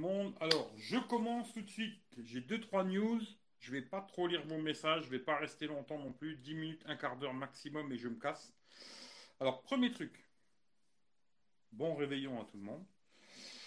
[0.00, 0.34] monde.
[0.40, 2.00] Alors, je commence tout de suite.
[2.24, 3.20] J'ai deux, trois news.
[3.60, 5.04] Je vais pas trop lire vos messages.
[5.04, 6.36] Je vais pas rester longtemps non plus.
[6.36, 8.52] 10 minutes, un quart d'heure maximum et je me casse.
[9.40, 10.12] Alors, premier truc.
[11.72, 12.84] Bon réveillon à tout le monde.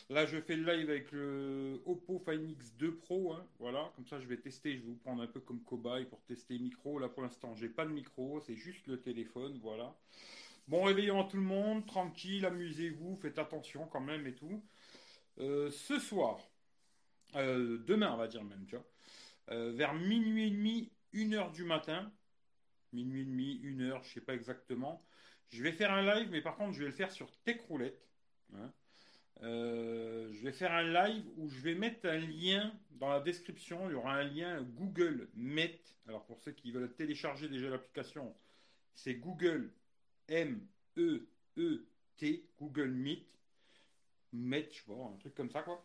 [0.09, 3.33] Là, je fais le live avec le Oppo Find X2 Pro.
[3.33, 3.45] hein.
[3.59, 4.77] Voilà, comme ça, je vais tester.
[4.77, 6.97] Je vais vous prendre un peu comme cobaye pour tester micro.
[6.99, 8.39] Là, pour l'instant, j'ai pas de micro.
[8.39, 9.59] C'est juste le téléphone.
[9.61, 9.93] Voilà.
[10.69, 11.85] Bon réveillon à tout le monde.
[11.85, 13.17] Tranquille, amusez-vous.
[13.17, 14.63] Faites attention quand même et tout.
[15.39, 16.39] Euh, ce soir,
[17.35, 18.85] euh, demain, on va dire même, tu vois,
[19.51, 22.11] euh, vers minuit et demi, une heure du matin,
[22.93, 25.05] minuit et demi, une heure, je sais pas exactement,
[25.49, 28.07] je vais faire un live, mais par contre, je vais le faire sur Techroulette.
[28.55, 28.73] hein.
[29.43, 33.87] Euh, je vais faire un live où je vais mettre un lien dans la description.
[33.87, 35.95] Il y aura un lien Google Meet.
[36.07, 38.35] Alors, pour ceux qui veulent télécharger déjà l'application,
[38.95, 39.71] c'est Google
[40.27, 41.29] M-E-E-T,
[42.59, 43.36] Google Meet.
[44.33, 45.83] Meet, je pas, un truc comme ça, quoi.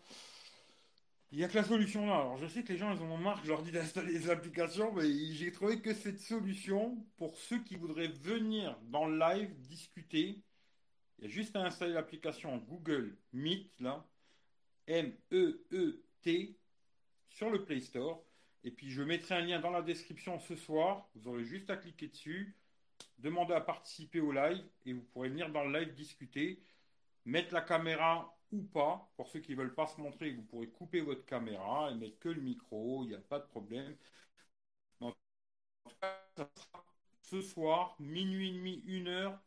[1.32, 2.16] Il n'y a que la solution là.
[2.16, 4.28] Alors, je sais que les gens, ils en ont marre je leur dis d'installer des
[4.28, 9.58] applications, mais j'ai trouvé que cette solution, pour ceux qui voudraient venir dans le live
[9.60, 10.42] discuter,
[11.18, 14.06] il y a juste à installer l'application Google Meet, là,
[14.88, 16.58] M-E-E-T,
[17.30, 18.22] sur le Play Store.
[18.64, 21.08] Et puis, je mettrai un lien dans la description ce soir.
[21.14, 22.56] Vous aurez juste à cliquer dessus,
[23.16, 26.60] demander à participer au live, et vous pourrez venir dans le live discuter,
[27.24, 29.10] mettre la caméra ou pas.
[29.16, 32.18] Pour ceux qui ne veulent pas se montrer, vous pourrez couper votre caméra et mettre
[32.18, 33.96] que le micro, il n'y a pas de problème.
[35.00, 36.84] En tout sera
[37.22, 39.40] ce soir, minuit et demi, une heure,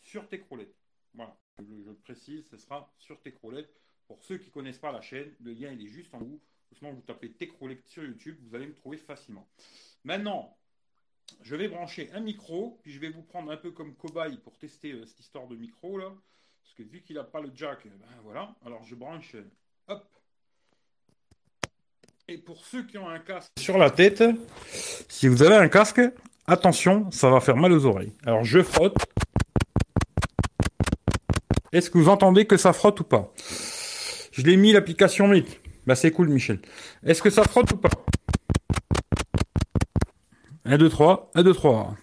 [0.00, 0.74] sur Techroulette.
[1.14, 3.72] Voilà, je, le précise, ce sera sur Techroulette.
[4.06, 6.40] Pour ceux qui ne connaissent pas la chaîne, le lien est juste en haut.
[6.72, 9.46] Sinon, vous tapez Techroulette sur YouTube, vous allez me trouver facilement.
[10.04, 10.56] Maintenant,
[11.42, 14.58] je vais brancher un micro, puis je vais vous prendre un peu comme cobaye pour
[14.58, 16.14] tester euh, cette histoire de micro là.
[16.62, 18.54] Parce que vu qu'il n'a pas le jack, ben voilà.
[18.64, 19.36] Alors je branche.
[22.28, 24.22] Et pour ceux qui ont un casque sur la tête,
[25.08, 26.00] si vous avez un casque,
[26.46, 28.14] attention, ça va faire mal aux oreilles.
[28.24, 28.96] Alors je frotte.
[31.72, 33.32] Est-ce que vous entendez que ça frotte ou pas?
[34.30, 35.60] Je l'ai mis l'application Meet.
[35.86, 36.60] Bah c'est cool Michel.
[37.04, 37.90] Est-ce que ça frotte ou pas?
[40.64, 41.96] 1, 2, 3, 1, 2, 3.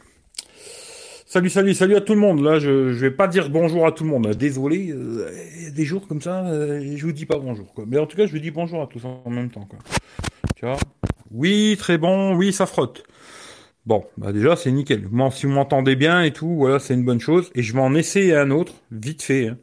[1.32, 2.42] Salut, salut, salut à tout le monde.
[2.42, 4.34] Là, je, vais pas dire bonjour à tout le monde.
[4.34, 5.30] Désolé, euh,
[5.62, 7.72] y a des jours comme ça, euh, je vous dis pas bonjour.
[7.72, 7.86] Quoi.
[7.88, 9.68] Mais en tout cas, je vous dis bonjour à tous en même temps.
[10.56, 10.78] Tu vois?
[11.30, 12.36] Oui, très bon.
[12.36, 13.04] Oui, ça frotte.
[13.86, 15.08] Bon, bah déjà, c'est nickel.
[15.32, 17.52] Si vous m'entendez bien et tout, voilà, c'est une bonne chose.
[17.54, 19.50] Et je vais en essayer un autre, vite fait.
[19.50, 19.58] hein.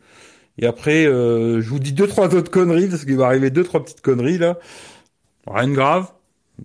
[0.59, 3.65] Et après, euh, je vous dis deux, trois autres conneries, parce qu'il va arriver deux,
[3.65, 4.57] trois petites conneries, là.
[5.49, 6.13] Rien de grave.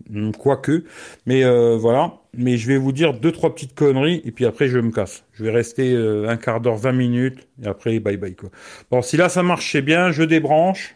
[0.10, 0.84] Hmm, Quoique.
[1.26, 2.18] Mais euh, voilà.
[2.34, 5.26] Mais je vais vous dire deux, trois petites conneries, et puis après, je me casse.
[5.34, 8.50] Je vais rester euh, un quart d'heure, 20 minutes, et après, bye bye, quoi.
[8.90, 10.96] Bon, si là, ça marchait bien, je débranche.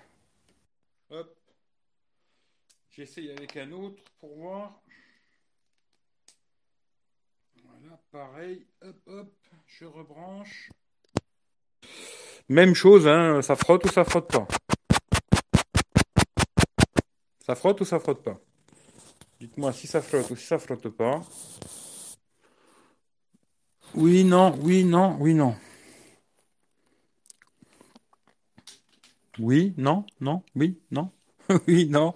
[1.09, 1.35] Hop.
[2.91, 4.81] J'essaye avec un autre pour voir.
[7.63, 8.65] Voilà, pareil.
[8.81, 9.33] Hop, hop.
[9.67, 10.69] Je rebranche.
[12.47, 13.41] Même chose, hein.
[13.41, 14.47] Ça frotte ou ça frotte pas?
[17.45, 18.39] Ça frotte ou ça frotte pas?
[19.39, 21.21] Dites-moi si ça frotte ou si ça frotte pas.
[23.93, 25.55] Oui, non, oui, non, oui, non.
[29.39, 31.09] Oui, non, non, oui, non.
[31.67, 32.13] Oui, non.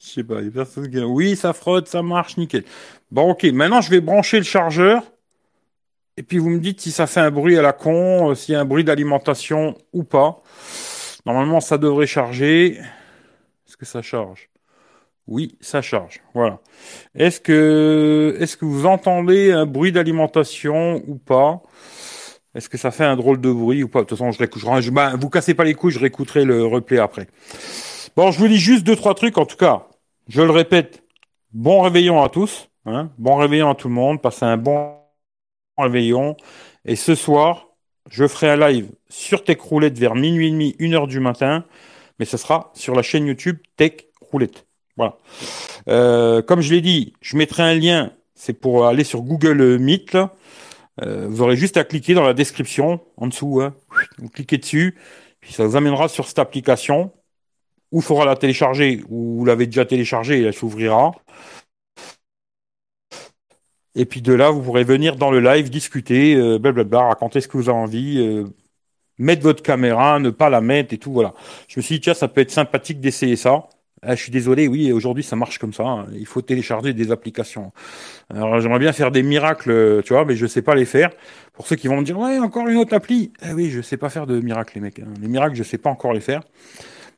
[0.00, 0.98] Je sais pas, il y a personne qui...
[0.98, 2.64] Oui, ça frotte, ça marche, nickel.
[3.10, 5.04] Bon, ok, maintenant je vais brancher le chargeur.
[6.16, 8.52] Et puis vous me dites si ça fait un bruit à la con, euh, s'il
[8.52, 10.42] y a un bruit d'alimentation ou pas.
[11.24, 12.78] Normalement, ça devrait charger.
[13.66, 14.51] Est-ce que ça charge?
[15.26, 16.20] Oui, ça charge.
[16.34, 16.60] Voilà.
[17.14, 21.62] Est-ce que, est-ce que vous entendez un bruit d'alimentation ou pas?
[22.54, 24.00] Est-ce que ça fait un drôle de bruit ou pas?
[24.00, 24.62] De toute façon, je réécoute.
[24.80, 27.28] je- ben, vous cassez pas les couilles, je réécouterai le replay après.
[28.16, 29.38] Bon, je vous dis juste deux, trois trucs.
[29.38, 29.86] En tout cas,
[30.28, 31.02] je le répète.
[31.52, 32.68] Bon réveillon à tous.
[32.84, 33.10] Hein.
[33.16, 34.20] Bon réveillon à tout le monde.
[34.20, 34.96] Passez un bon
[35.78, 36.36] réveillon.
[36.84, 37.68] Et ce soir,
[38.10, 41.64] je ferai un live sur Tech Roulette vers minuit et demi, une heure du matin.
[42.18, 44.66] Mais ce sera sur la chaîne YouTube Tech Roulette.
[44.96, 45.18] Voilà.
[45.88, 48.12] Euh, comme je l'ai dit, je mettrai un lien.
[48.34, 50.16] C'est pour aller sur Google Meet.
[51.00, 53.60] Euh, vous aurez juste à cliquer dans la description en dessous.
[53.62, 53.74] hein.
[54.18, 54.98] Vous cliquez dessus.
[55.40, 57.12] Puis ça vous amènera sur cette application.
[57.92, 61.12] Ou il faudra la télécharger, ou vous l'avez déjà téléchargée elle s'ouvrira.
[63.94, 67.48] Et puis de là, vous pourrez venir dans le live, discuter, euh, blablabla, raconter ce
[67.48, 68.44] que vous avez envie,
[69.18, 71.34] mettre votre caméra, ne pas la mettre et tout, voilà.
[71.68, 73.68] Je me suis dit, tiens, ça peut être sympathique d'essayer ça.
[74.04, 75.84] Ah, je suis désolé, oui, aujourd'hui ça marche comme ça.
[75.84, 76.06] hein.
[76.14, 77.72] Il faut télécharger des applications.
[78.34, 81.10] Alors j'aimerais bien faire des miracles, euh, tu vois, mais je sais pas les faire.
[81.52, 83.32] Pour ceux qui vont me dire, ouais, encore une autre appli.
[83.48, 84.98] Eh oui, je sais pas faire de miracles, les mecs.
[84.98, 85.04] hein.
[85.20, 86.40] Les miracles, je sais pas encore les faire.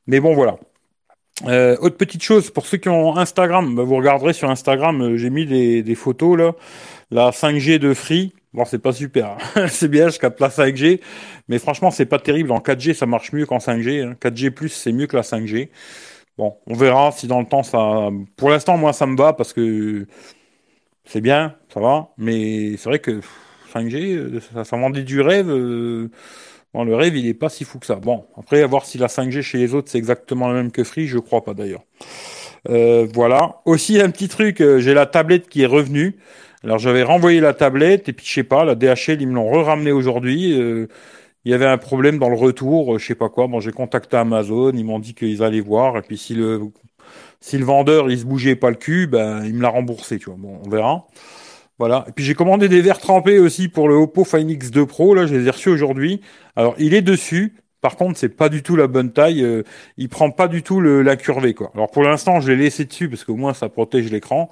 [0.07, 0.57] Mais bon, voilà.
[1.47, 5.17] Euh, autre petite chose, pour ceux qui ont Instagram, bah, vous regarderez sur Instagram, euh,
[5.17, 6.53] j'ai mis des, des, photos là.
[7.11, 9.67] La 5G de Free, bon c'est pas super, hein.
[9.69, 11.01] c'est bien, capte la 5G,
[11.49, 12.53] mais franchement c'est pas terrible.
[12.53, 14.15] En 4G ça marche mieux qu'en 5G.
[14.19, 15.71] 4G c'est mieux que la 5G.
[16.37, 18.09] Bon, on verra si dans le temps ça.
[18.37, 20.07] Pour l'instant moi ça me va parce que
[21.05, 23.21] c'est bien, ça va, mais c'est vrai que
[23.75, 25.51] 5G, euh, ça, ça vendait du rêve.
[25.51, 26.11] Euh,
[26.73, 27.97] bon, le rêve, il est pas si fou que ça.
[27.97, 30.85] Bon, après, à voir si la 5G chez les autres, c'est exactement la même que
[30.85, 31.83] Free, je crois pas d'ailleurs.
[32.69, 33.61] Euh, voilà.
[33.65, 36.17] Aussi, un petit truc, j'ai la tablette qui est revenue.
[36.63, 39.51] Alors, j'avais renvoyé la tablette, et puis, je sais pas, la DHL, ils me l'ont
[39.51, 40.59] re-ramené aujourd'hui.
[41.45, 43.47] Il y avait un problème dans le retour, je sais pas quoi.
[43.47, 46.61] Bon, j'ai contacté Amazon, ils m'ont dit qu'ils allaient voir, et puis si le
[47.41, 50.27] si le vendeur il se bougeait pas le cul, ben il me l'a remboursé, tu
[50.27, 50.37] vois.
[50.39, 51.07] Bon, on verra.
[51.79, 52.05] Voilà.
[52.09, 55.15] Et puis j'ai commandé des verres trempés aussi pour le Oppo Find X2 Pro.
[55.15, 56.21] Là, je les ai reçus aujourd'hui.
[56.57, 57.55] Alors, il est dessus.
[57.81, 59.43] Par contre, c'est pas du tout la bonne taille.
[59.43, 59.63] Euh,
[59.99, 61.71] il prend pas du tout la curvée, quoi.
[61.75, 64.51] Alors pour l'instant, je l'ai laissé dessus parce qu'au moins ça protège l'écran.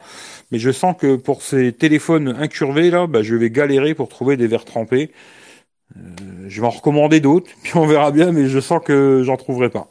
[0.50, 4.36] Mais je sens que pour ces téléphones incurvés là, bah, je vais galérer pour trouver
[4.36, 5.12] des verres trempés.
[5.96, 8.32] Euh, je vais en recommander d'autres, puis on verra bien.
[8.32, 9.88] Mais je sens que j'en trouverai pas.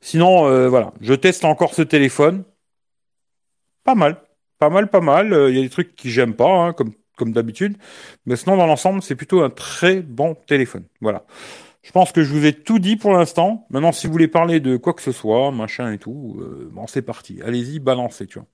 [0.00, 2.44] Sinon, euh, voilà, je teste encore ce téléphone.
[3.84, 4.20] Pas mal.
[4.58, 5.28] Pas mal, pas mal.
[5.28, 6.92] Il euh, y a des trucs que j'aime pas, hein, comme,
[7.32, 7.76] d'habitude.
[8.26, 10.84] Mais sinon, dans l'ensemble, c'est plutôt un très bon téléphone.
[11.00, 11.24] Voilà.
[11.82, 13.66] Je pense que je vous ai tout dit pour l'instant.
[13.70, 16.42] Maintenant, si vous voulez parler de quoi que ce soit, machin et tout,
[16.72, 17.40] bon, c'est parti.
[17.44, 18.48] Allez-y, balancez, tu vois.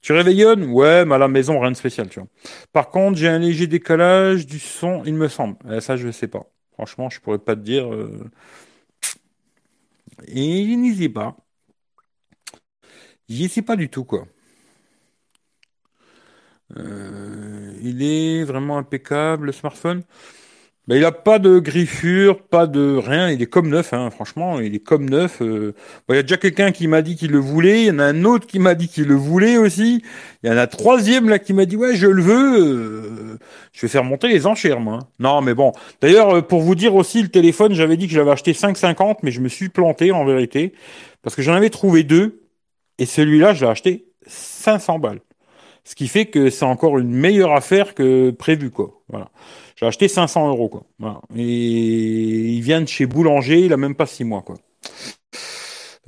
[0.00, 2.28] Tu réveillonnes Ouais, mais à la maison, rien de spécial, tu vois.
[2.72, 5.56] Par contre, j'ai un léger décalage du son, il me semble.
[5.70, 6.46] Eh, ça, je sais pas.
[6.72, 7.92] Franchement, je pourrais pas te dire.
[7.92, 8.30] Euh...
[10.28, 11.36] Et n'y sais pas.
[13.28, 14.26] J'y sais pas du tout, quoi.
[16.76, 20.02] Euh, il est vraiment impeccable, le smartphone.
[20.88, 23.30] Ben, il a pas de griffure, pas de rien.
[23.30, 25.40] Il est comme neuf, hein, franchement, il est comme neuf.
[25.40, 25.72] Euh.
[26.08, 27.82] il y a déjà quelqu'un qui m'a dit qu'il le voulait.
[27.82, 30.02] Il y en a un autre qui m'a dit qu'il le voulait aussi.
[30.42, 32.58] Il y en a un troisième là qui m'a dit ouais, je le veux.
[32.58, 33.38] Euh.
[33.72, 34.98] Je vais faire monter les enchères, moi.
[35.20, 35.72] Non, mais bon.
[36.00, 39.40] D'ailleurs, pour vous dire aussi, le téléphone, j'avais dit que j'avais acheté 5,50, mais je
[39.40, 40.72] me suis planté en vérité
[41.22, 42.42] parce que j'en avais trouvé deux
[42.98, 45.20] et celui-là, je l'ai acheté 500 balles.
[45.84, 49.02] Ce qui fait que c'est encore une meilleure affaire que prévu, quoi.
[49.08, 49.30] Voilà.
[49.80, 50.84] J'ai acheté 500 euros, quoi.
[51.34, 54.56] Et il vient de chez Boulanger, il a même pas six mois, quoi.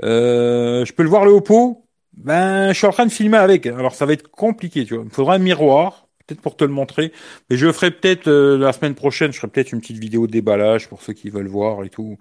[0.03, 1.87] Euh, je peux le voir le Oppo?
[2.13, 3.67] Ben, je suis en train de filmer avec.
[3.67, 5.05] Alors, ça va être compliqué, tu vois.
[5.05, 7.13] Il faudra un miroir, peut-être pour te le montrer.
[7.49, 10.33] Mais je ferai peut-être euh, la semaine prochaine, je ferai peut-être une petite vidéo de
[10.33, 12.19] déballage pour ceux qui veulent voir et tout.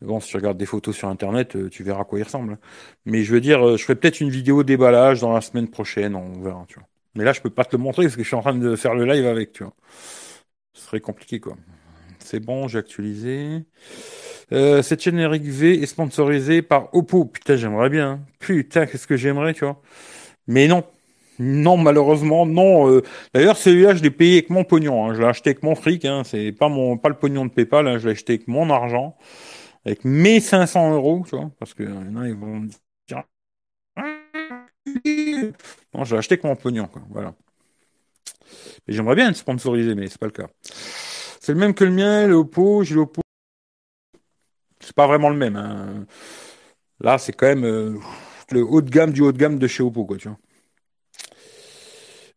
[0.00, 2.58] Bon, si tu regardes des photos sur Internet, euh, tu verras à quoi il ressemble.
[3.04, 6.40] Mais je veux dire, je ferai peut-être une vidéo déballage dans la semaine prochaine, on
[6.40, 6.64] verra.
[7.16, 8.76] Mais là, je peux pas te le montrer parce que je suis en train de
[8.76, 9.74] faire le live avec, tu vois.
[10.74, 11.56] Ce serait compliqué, quoi.
[12.18, 13.64] C'est bon, j'ai actualisé.
[14.52, 17.24] Euh, cette chaîne Eric V est sponsorisée par Oppo.
[17.24, 18.20] Putain, j'aimerais bien.
[18.38, 19.80] Putain, qu'est-ce que j'aimerais, tu vois.
[20.46, 20.84] Mais non.
[21.38, 23.00] Non, malheureusement, non.
[23.34, 25.06] D'ailleurs, celui-là, je l'ai payé avec mon pognon.
[25.06, 25.14] Hein.
[25.14, 26.04] Je l'ai acheté avec mon fric.
[26.04, 26.22] Hein.
[26.24, 27.88] C'est pas mon, pas le pognon de PayPal.
[27.88, 27.98] Hein.
[27.98, 29.16] Je l'ai acheté avec mon argent
[29.84, 32.68] avec mes 500 euros, tu vois, parce que a, ils vont me
[33.08, 33.22] dire.
[35.94, 37.02] Non, je vais acheter avec mon pognon, quoi.
[37.10, 37.34] Voilà.
[38.86, 40.48] Mais j'aimerais bien être sponsorisé, mais c'est pas le cas.
[41.40, 43.20] C'est le même que le mien, le Oppo, j'ai l'Oppo.
[44.80, 45.56] C'est pas vraiment le même.
[45.56, 46.06] Hein.
[47.00, 47.98] Là, c'est quand même euh,
[48.50, 50.38] le haut de gamme du haut de gamme de chez Oppo, quoi, tu vois.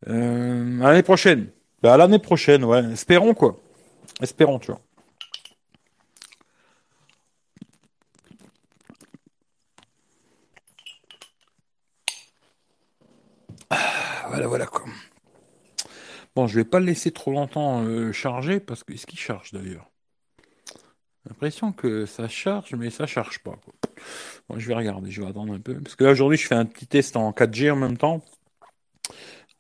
[0.08, 1.50] Euh, à l'année prochaine.
[1.82, 2.84] Bah, l'année prochaine, ouais.
[2.94, 3.60] Espérons, quoi.
[4.22, 4.82] Espérons, tu vois.
[14.28, 14.84] Voilà, voilà quoi.
[16.36, 19.52] Bon, je vais pas le laisser trop longtemps euh, charger parce que est-ce qu'il charge
[19.52, 19.90] d'ailleurs?
[21.28, 23.56] L'impression que ça charge, mais ça charge pas.
[24.50, 25.76] Bon, je vais regarder, je vais attendre un peu.
[25.82, 28.22] Parce que là aujourd'hui, je fais un petit test en 4G en même temps.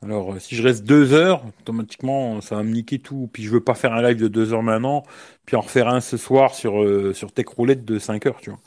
[0.03, 3.29] Alors, euh, si je reste deux heures, automatiquement, ça va me niquer tout.
[3.33, 5.03] Puis je veux pas faire un live de deux heures maintenant,
[5.45, 8.51] puis en refaire un ce soir sur, euh, sur Tech Roulette de 5 heures, tu
[8.51, 8.59] vois.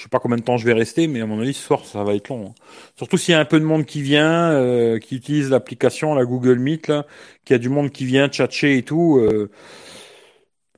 [0.00, 1.84] Je sais pas combien de temps je vais rester, mais à mon avis, ce soir,
[1.84, 2.46] ça va être long.
[2.46, 2.54] Hein.
[2.96, 6.24] Surtout s'il y a un peu de monde qui vient, euh, qui utilise l'application, la
[6.24, 7.04] Google Meet, là,
[7.44, 9.18] qu'il y a du monde qui vient tchatcher et tout.
[9.18, 9.50] Euh,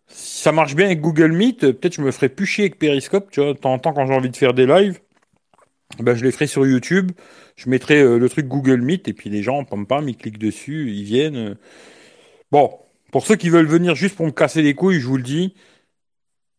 [0.09, 3.31] si ça marche bien avec Google Meet, peut-être je me ferai plus chier avec Periscope,
[3.31, 3.53] tu vois.
[3.53, 4.99] De temps en temps, quand j'ai envie de faire des lives,
[6.01, 7.13] ben, je les ferai sur YouTube.
[7.55, 10.39] Je mettrai euh, le truc Google Meet, et puis les gens, pam pam, ils cliquent
[10.39, 11.57] dessus, ils viennent.
[12.51, 12.73] Bon,
[13.13, 15.55] pour ceux qui veulent venir juste pour me casser les couilles, je vous le dis,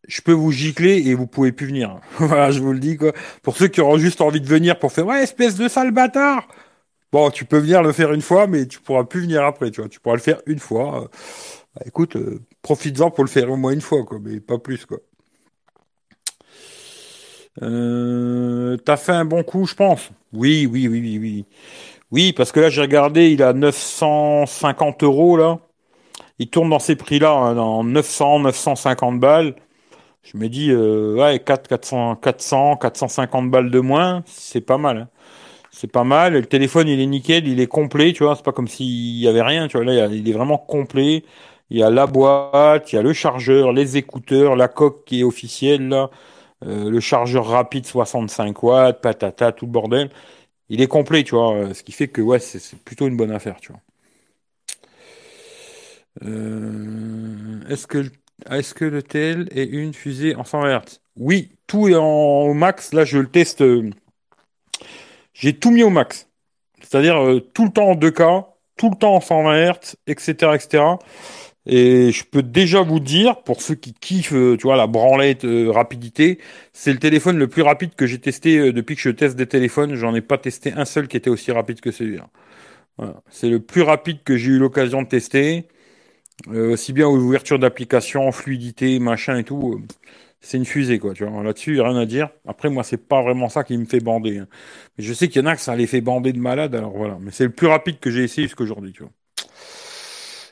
[0.08, 2.00] je peux vous gicler et vous pouvez plus venir.
[2.18, 3.14] voilà, je vous le dis quoi.
[3.42, 6.48] Pour ceux qui auront juste envie de venir pour faire ouais espèce de sale bâtard.
[7.12, 9.70] Bon, tu peux venir le faire une fois, mais tu pourras plus venir après.
[9.70, 11.10] Tu vois, tu pourras le faire une fois.
[11.76, 14.86] Bah, écoute, euh, profites-en pour le faire au moins une fois, quoi, mais pas plus,
[14.86, 14.98] quoi.
[17.62, 20.10] Euh, T'as fait un bon coup, je pense.
[20.34, 21.46] Oui, oui, oui, oui, oui.
[22.12, 25.60] Oui, parce que là, j'ai regardé, il a 950 euros, là.
[26.40, 29.56] Il tourne dans ces prix-là, hein, dans 900, 950 balles.
[30.24, 34.98] Je me dis, euh, ouais, 4, 400, 400, 450 balles de moins, c'est pas mal.
[34.98, 35.10] Hein.
[35.72, 36.34] C'est pas mal.
[36.34, 38.36] Le téléphone, il est nickel, il est complet, tu vois.
[38.36, 39.86] C'est pas comme s'il y avait rien, tu vois.
[39.86, 41.24] Là, il est vraiment complet.
[41.70, 45.22] Il y a la boîte, il y a le chargeur, les écouteurs, la coque qui
[45.22, 46.10] est officielle, là.
[46.66, 50.10] Euh, le chargeur rapide 65 watts, patata, tout le bordel.
[50.70, 51.74] Il est complet, tu vois.
[51.74, 53.82] Ce qui fait que, ouais, c'est plutôt une bonne affaire, tu vois.
[56.24, 58.04] Euh, est-ce que,
[58.50, 62.54] est-ce que le TL est une fusée en 100 Hz Oui, tout est en, au
[62.54, 62.94] max.
[62.94, 63.62] Là, je le teste.
[63.62, 63.90] Euh,
[65.34, 66.30] j'ai tout mis au max.
[66.82, 68.46] C'est-à-dire euh, tout le temps en 2K,
[68.78, 70.84] tout le temps en 120 Hz, etc., etc.
[71.66, 76.40] Et je peux déjà vous dire, pour ceux qui kiffent, tu vois, la branlette rapidité,
[76.74, 79.96] c'est le téléphone le plus rapide que j'ai testé depuis que je teste des téléphones.
[79.96, 82.28] J'en ai pas testé un seul qui était aussi rapide que celui-là.
[83.30, 85.68] C'est le plus rapide que j'ai eu l'occasion de tester.
[86.50, 89.82] Euh, aussi bien ouverture d'application, fluidité, machin et tout, euh,
[90.42, 91.44] c'est une fusée, quoi, tu vois.
[91.44, 92.30] Là-dessus, rien à dire.
[92.46, 94.40] Après, moi, c'est pas vraiment ça qui me fait bander.
[94.40, 94.48] Hein.
[94.98, 96.92] Mais je sais qu'il y en a que ça les fait bander de malade, alors
[96.98, 97.18] voilà.
[97.22, 99.12] Mais c'est le plus rapide que j'ai essayé jusqu'à aujourd'hui, tu vois.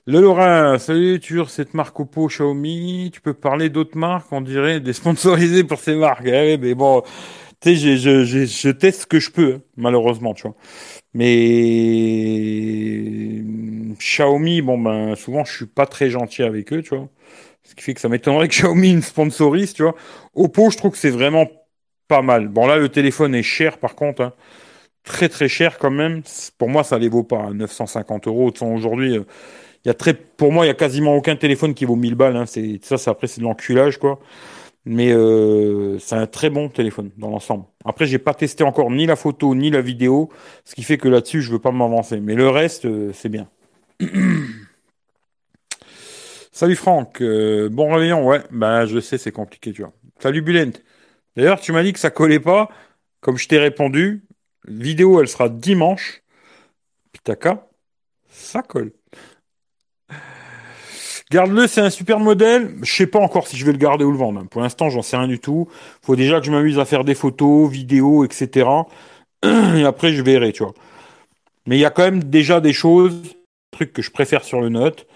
[0.08, 4.80] Le Lorrain, salut, tu cette marque Oppo, Xiaomi, tu peux parler d'autres marques, on dirait,
[4.80, 6.26] des sponsorisés pour ces marques.
[6.26, 7.04] Eh, mais bon,
[7.62, 10.56] tu sais, je, je, je, teste ce que je peux, hein, malheureusement, tu vois.
[11.14, 11.28] Mais
[13.96, 17.08] Xiaomi, bon ben souvent je suis pas très gentil avec eux, tu vois.
[17.64, 19.96] Ce qui fait que ça m'étonnerait que Xiaomi me sponsorise, tu vois.
[20.36, 21.48] Oppo, je trouve que c'est vraiment
[22.08, 22.48] pas mal.
[22.48, 24.34] Bon là, le téléphone est cher par contre, hein.
[25.04, 26.24] très très cher quand même.
[26.58, 27.52] Pour moi, ça les vaut pas.
[27.54, 28.30] 950 hein.
[28.30, 28.52] euros.
[28.62, 29.24] Aujourd'hui, euh,
[29.86, 32.16] il y a très, pour moi, il y a quasiment aucun téléphone qui vaut 1000
[32.16, 32.36] balles.
[32.36, 32.46] Hein.
[32.46, 34.20] C'est ça, après c'est de l'enculage quoi.
[34.86, 37.66] Mais euh, c'est un très bon téléphone dans l'ensemble.
[37.86, 40.30] Après, j'ai pas testé encore ni la photo ni la vidéo,
[40.66, 42.20] ce qui fait que là-dessus, je veux pas m'avancer.
[42.20, 43.48] Mais le reste, euh, c'est bien.
[46.52, 49.94] Salut Franck, euh, bon réveillon, ouais, bah je sais, c'est compliqué, tu vois.
[50.20, 50.74] Salut Bulent.
[51.36, 52.70] D'ailleurs, tu m'as dit que ça collait pas,
[53.20, 54.24] comme je t'ai répondu.
[54.68, 56.24] Vidéo, elle sera dimanche.
[57.12, 57.68] Pitaka,
[58.30, 58.92] ça colle.
[61.30, 62.76] Garde-le, c'est un super modèle.
[62.84, 64.44] Je sais pas encore si je vais le garder ou le vendre.
[64.50, 65.70] Pour l'instant, j'en sais rien du tout.
[66.02, 68.68] Faut déjà que je m'amuse à faire des photos, vidéos, etc.
[69.44, 70.74] Et après, je verrai, tu vois.
[71.68, 73.22] Mais il y a quand même déjà des choses,
[73.72, 75.08] trucs que je préfère sur le Note.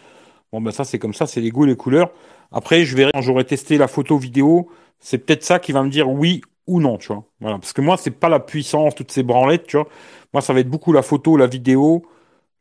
[0.52, 2.12] Bon, ben ça, c'est comme ça, c'est les goûts et les couleurs.
[2.52, 4.70] Après, je verrai quand j'aurai testé la photo vidéo.
[5.00, 7.26] C'est peut-être ça qui va me dire oui ou non, tu vois.
[7.42, 7.60] Voilà.
[7.60, 9.88] Parce que moi, c'est pas la puissance, toutes ces branlettes, tu vois.
[10.34, 12.06] Moi, ça va être beaucoup la photo, la vidéo,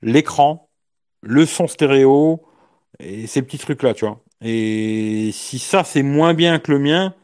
[0.02, 0.68] l'écran,
[1.22, 2.42] le son stéréo,
[3.00, 4.20] et ces petits trucs-là, tu vois.
[4.42, 7.14] Et si ça, c'est moins bien que le mien,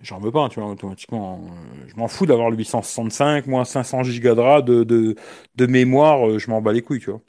[0.00, 1.40] j'en veux pas, tu vois, automatiquement.
[1.86, 5.16] Je m'en fous d'avoir le 865, moins 500 gigas de, de,
[5.56, 7.20] de, mémoire, je m'en bats les couilles, tu vois.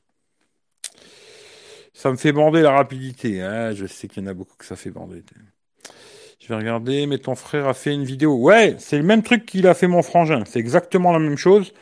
[1.99, 3.41] Ça me fait bander la rapidité.
[3.41, 3.73] Hein.
[3.73, 5.21] Je sais qu'il y en a beaucoup que ça fait bander.
[6.39, 8.37] Je vais regarder, mais ton frère a fait une vidéo.
[8.37, 10.45] Ouais, c'est le même truc qu'il a fait mon frangin.
[10.45, 11.73] C'est exactement la même chose.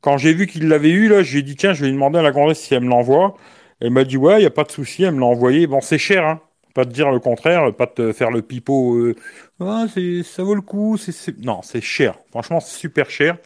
[0.00, 2.22] Quand j'ai vu qu'il l'avait eu, là, j'ai dit, tiens, je vais lui demander à
[2.22, 3.36] la grandesse si elle me l'envoie.
[3.80, 5.66] Elle m'a dit ouais, il y a pas de souci, elle me l'a envoyé.
[5.66, 6.40] Bon, c'est cher, hein.
[6.74, 8.94] Pas te dire le contraire, pas te faire le pipeau.
[8.96, 9.14] Euh,
[9.60, 9.84] ah,
[10.24, 10.96] ça vaut le coup.
[11.42, 12.18] Non, c'est cher.
[12.30, 13.36] Franchement, c'est super cher.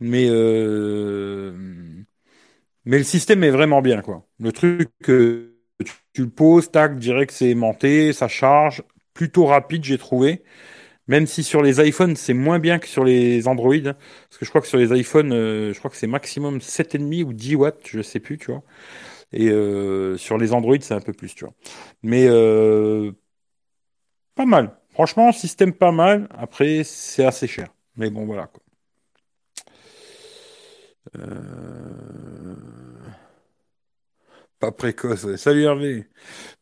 [0.00, 1.52] Mais euh...
[2.86, 4.24] mais le système est vraiment bien, quoi.
[4.40, 5.57] Le truc que
[6.12, 8.82] tu, le poses, tac, direct, c'est aimanté, ça charge,
[9.14, 10.42] plutôt rapide, j'ai trouvé.
[11.08, 13.74] Même si sur les iPhones, c'est moins bien que sur les Android.
[13.74, 13.94] Hein.
[14.28, 17.24] parce que je crois que sur les iPhones, euh, je crois que c'est maximum 7,5
[17.24, 18.62] ou 10 watts, je sais plus, tu vois.
[19.32, 21.54] Et euh, sur les Android, c'est un peu plus, tu vois.
[22.02, 23.12] Mais euh,
[24.34, 24.76] pas mal.
[24.90, 26.28] Franchement, système pas mal.
[26.36, 27.68] Après, c'est assez cher.
[27.96, 28.50] Mais bon, voilà.
[34.60, 35.36] Pas précoce.
[35.36, 36.04] Salut Hervé.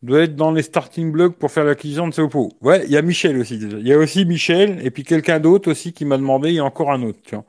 [0.03, 2.53] Doit être dans les starting blocks pour faire l'acquisition de ce Oppo.
[2.61, 3.79] Ouais, il y a Michel aussi déjà.
[3.79, 6.51] Il y a aussi Michel et puis quelqu'un d'autre aussi qui m'a demandé.
[6.51, 7.19] Il y a encore un autre.
[7.25, 7.45] Tu vois.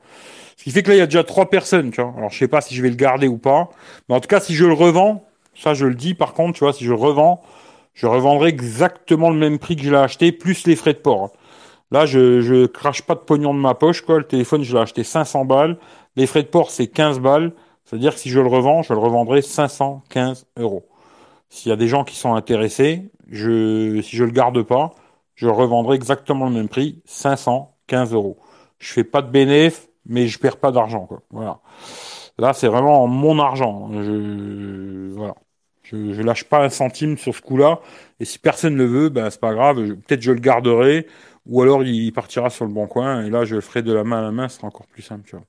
[0.56, 2.14] Ce qui fait que là, il y a déjà trois personnes, tu vois.
[2.16, 3.68] Alors, je sais pas si je vais le garder ou pas.
[4.08, 5.22] Mais en tout cas, si je le revends,
[5.54, 7.42] ça, je le dis, par contre, tu vois, si je le revends,
[7.92, 11.32] je revendrai exactement le même prix que je l'ai acheté, plus les frais de port.
[11.90, 14.18] Là, je, je crache pas de pognon de ma poche, quoi.
[14.18, 15.76] Le téléphone, je l'ai acheté 500 balles.
[16.16, 17.52] Les frais de port, c'est 15 balles.
[17.88, 20.86] C'est-à-dire que si je le revends, je le revendrai 515 euros.
[21.48, 24.90] S'il y a des gens qui sont intéressés, si je le garde pas,
[25.34, 28.36] je revendrai exactement le même prix, 515 euros.
[28.78, 31.08] Je fais pas de bénéfice, mais je perds pas d'argent.
[31.30, 31.60] Voilà.
[32.38, 33.90] Là, c'est vraiment mon argent.
[33.92, 35.34] Je, voilà.
[35.82, 37.80] Je, je lâche pas un centime sur ce coup-là.
[38.20, 39.76] Et si personne ne le veut, ben c'est pas grave.
[40.06, 41.06] Peut-être je le garderai
[41.46, 44.04] ou alors il partira sur le bon coin, et là je le ferai de la
[44.04, 45.40] main à la main, ce sera encore plus simple.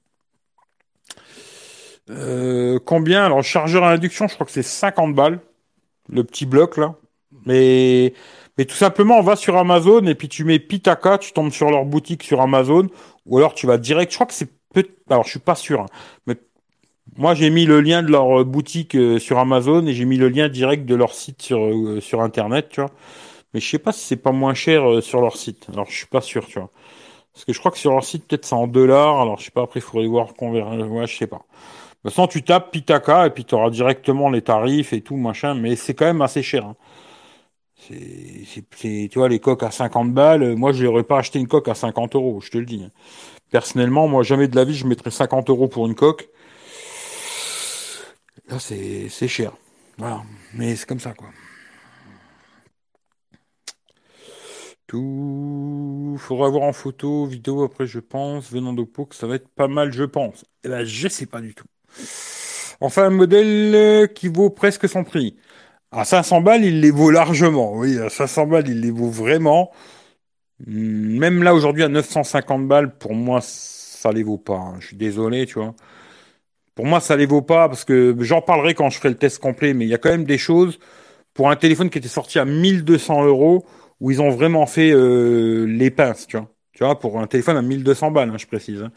[2.10, 3.24] Euh, combien?
[3.26, 5.40] Alors, chargeur à induction, je crois que c'est 50 balles,
[6.10, 6.96] le petit bloc là.
[7.46, 8.14] Mais,
[8.58, 11.70] mais tout simplement, on va sur Amazon et puis tu mets Pitaka, tu tombes sur
[11.72, 12.88] leur boutique sur Amazon,
[13.26, 14.12] ou alors tu vas direct.
[14.12, 14.86] Je crois que c'est peut.
[15.10, 15.86] Alors, je suis pas sûr, hein,
[16.28, 16.36] mais
[17.18, 20.30] moi j'ai mis le lien de leur boutique euh, sur Amazon et j'ai mis le
[20.30, 22.92] lien direct de leur site sur euh, sur internet, tu vois.
[23.54, 25.68] Mais je sais pas si c'est pas moins cher sur leur site.
[25.74, 26.72] Alors, je suis pas sûr, tu vois.
[27.34, 29.22] Parce que je crois que sur leur site, peut-être c'est en dollars.
[29.22, 30.76] Alors, je sais pas, après, il faudrait voir qu'on verra.
[30.78, 31.42] Ouais, je sais pas.
[32.04, 35.18] De toute façon, tu tapes Pitaka et puis tu auras directement les tarifs et tout,
[35.18, 36.66] machin, mais c'est quand même assez cher.
[36.66, 36.76] Hein.
[37.76, 41.68] C'est, tu vois, les coques à 50 balles, moi, je n'aurais pas acheté une coque
[41.68, 42.84] à 50 euros, je te le dis.
[42.86, 42.92] Hein.
[43.52, 46.30] Personnellement, moi, jamais de la vie, je mettrais 50 euros pour une coque.
[48.50, 49.54] Là, c'est, c'est cher.
[49.98, 50.24] Voilà.
[50.54, 51.30] Mais c'est comme ça, quoi.
[54.88, 56.16] Tout.
[56.20, 58.52] Faudra voir en photo, vidéo après, je pense.
[58.52, 60.46] Venant d'Oppo, que ça va être pas mal, je pense.
[60.64, 61.68] Eh ben, je sais pas du tout.
[62.82, 65.36] Enfin, un modèle euh, qui vaut presque son prix.
[65.92, 67.74] À 500 balles, il les vaut largement.
[67.76, 69.72] Oui, à 500 balles, il les vaut vraiment.
[70.66, 74.56] Hmm, même là, aujourd'hui, à 950 balles, pour moi, ça les vaut pas.
[74.58, 74.76] Hein.
[74.80, 75.76] Je suis désolé, tu vois.
[76.76, 79.40] Pour moi, ça les vaut pas parce que j'en parlerai quand je ferai le test
[79.40, 80.80] complet, mais il y a quand même des choses
[81.34, 83.66] pour un téléphone qui était sorti à 1200 euros
[84.00, 86.48] où ils ont vraiment fait euh, les pinces, tu vois.
[86.74, 88.82] Tu vois, pour un téléphone à 1200 balles, hein, je précise.
[88.84, 88.92] Hein.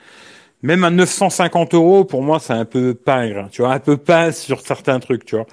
[0.63, 3.49] Même à 950 euros, pour moi, c'est un peu pingre.
[3.51, 5.47] Tu vois, un peu pince sur certains trucs, tu vois.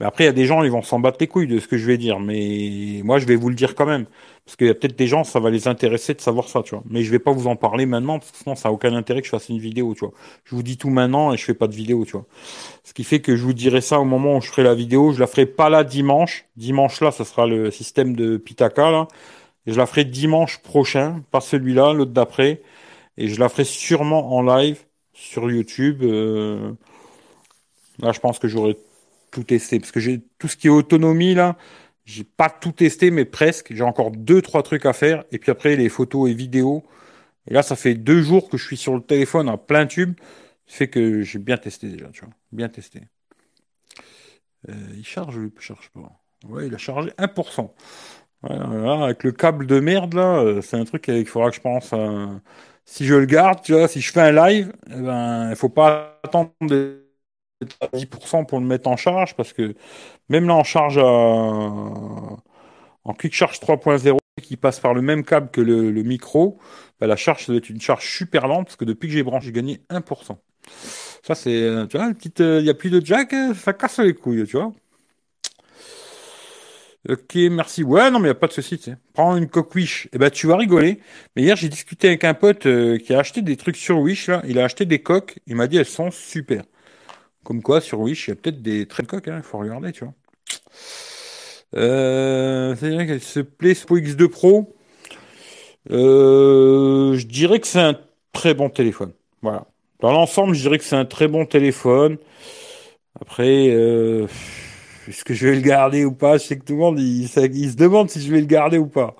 [0.00, 1.68] Mais après, il y a des gens, ils vont s'en battre les couilles de ce
[1.68, 2.18] que je vais dire.
[2.20, 4.06] Mais moi, je vais vous le dire quand même.
[4.44, 6.74] Parce qu'il y a peut-être des gens, ça va les intéresser de savoir ça, tu
[6.74, 6.84] vois.
[6.90, 9.20] Mais je vais pas vous en parler maintenant, parce que sinon, ça a aucun intérêt
[9.20, 10.12] que je fasse une vidéo, tu vois.
[10.44, 12.26] Je vous dis tout maintenant et je fais pas de vidéo, tu vois.
[12.82, 15.12] Ce qui fait que je vous dirai ça au moment où je ferai la vidéo.
[15.12, 16.46] Je la ferai pas là dimanche.
[16.56, 19.08] Dimanche là, ça sera le système de Pitaka, là.
[19.66, 22.60] Et je la ferai dimanche prochain, pas celui-là, l'autre d'après.
[23.16, 26.02] Et je la ferai sûrement en live sur YouTube.
[26.02, 26.72] Euh,
[27.98, 28.76] là, je pense que j'aurai
[29.30, 29.78] tout testé.
[29.78, 31.56] Parce que j'ai tout ce qui est autonomie, là,
[32.04, 33.72] j'ai pas tout testé, mais presque.
[33.74, 35.24] J'ai encore deux, trois trucs à faire.
[35.32, 36.84] Et puis après, les photos et vidéos.
[37.48, 40.14] Et là, ça fait deux jours que je suis sur le téléphone en plein tube.
[40.66, 42.34] Ça fait que j'ai bien testé déjà, tu vois.
[42.52, 43.02] Bien testé.
[44.68, 47.70] Euh, il charge ou il charge pas Ouais, il a chargé 1%.
[48.42, 51.92] avec le câble de merde, là, euh, c'est un truc qu'il faudra que je pense
[51.92, 52.40] à
[52.84, 55.68] si je le garde, tu vois, si je fais un live, eh ben, il faut
[55.68, 56.52] pas attendre
[57.80, 59.74] à 10% pour le mettre en charge parce que
[60.28, 62.38] même là en charge en
[63.18, 66.58] quick charge 3.0 qui passe par le même câble que le, micro,
[67.00, 69.22] ben, la charge ça doit être une charge super lente parce que depuis que j'ai
[69.22, 70.38] branché, j'ai gagné 1%.
[71.22, 74.46] Ça c'est, tu vois, petite, il n'y a plus de jack, ça casse les couilles,
[74.46, 74.72] tu vois.
[77.08, 77.82] Ok, merci.
[77.82, 78.96] Ouais, non, mais il a pas de souci, tu sais.
[79.12, 80.08] Prends une coque Wish.
[80.12, 81.00] Eh ben, tu vas rigoler.
[81.36, 84.28] Mais hier, j'ai discuté avec un pote euh, qui a acheté des trucs sur Wish,
[84.28, 84.42] là.
[84.46, 85.38] Il a acheté des coques.
[85.46, 86.64] Il m'a dit, elles sont super.
[87.44, 89.36] Comme quoi, sur Wish, il y a peut-être des très de coques, hein.
[89.36, 90.14] Il faut regarder, tu vois.
[91.76, 94.74] Euh, c'est vrai qu'elle se plaît, X2 Pro.
[95.90, 97.98] Euh, je dirais que c'est un
[98.32, 99.12] très bon téléphone.
[99.42, 99.66] Voilà.
[100.00, 102.18] Dans l'ensemble, je dirais que c'est un très bon téléphone.
[103.20, 104.26] Après, euh,
[105.08, 106.38] est-ce que je vais le garder ou pas?
[106.38, 108.86] Je sais que tout le monde il, se demande si je vais le garder ou
[108.86, 109.16] pas.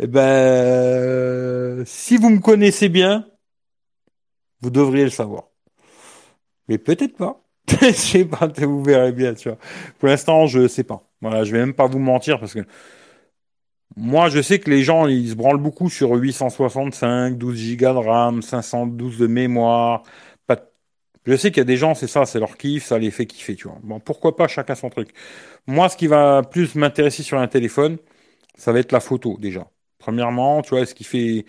[0.00, 3.26] Eh ben, si vous me connaissez bien,
[4.60, 5.44] vous devriez le savoir.
[6.68, 7.42] Mais peut-être pas.
[7.68, 9.58] je sais pas, vous verrez bien, tu vois.
[9.98, 11.02] Pour l'instant, je sais pas.
[11.20, 12.60] Voilà, je vais même pas vous mentir parce que
[13.96, 18.08] moi, je sais que les gens, ils se branlent beaucoup sur 865, 12 Go de
[18.08, 20.04] RAM, 512 de mémoire,
[21.26, 23.26] je sais qu'il y a des gens, c'est ça, c'est leur kiff, ça les fait
[23.26, 23.78] kiffer, tu vois.
[23.82, 25.10] Bon, pourquoi pas chacun son truc.
[25.66, 27.98] Moi, ce qui va plus m'intéresser sur un téléphone,
[28.56, 29.70] ça va être la photo, déjà.
[29.98, 31.46] Premièrement, tu vois, ce qui fait.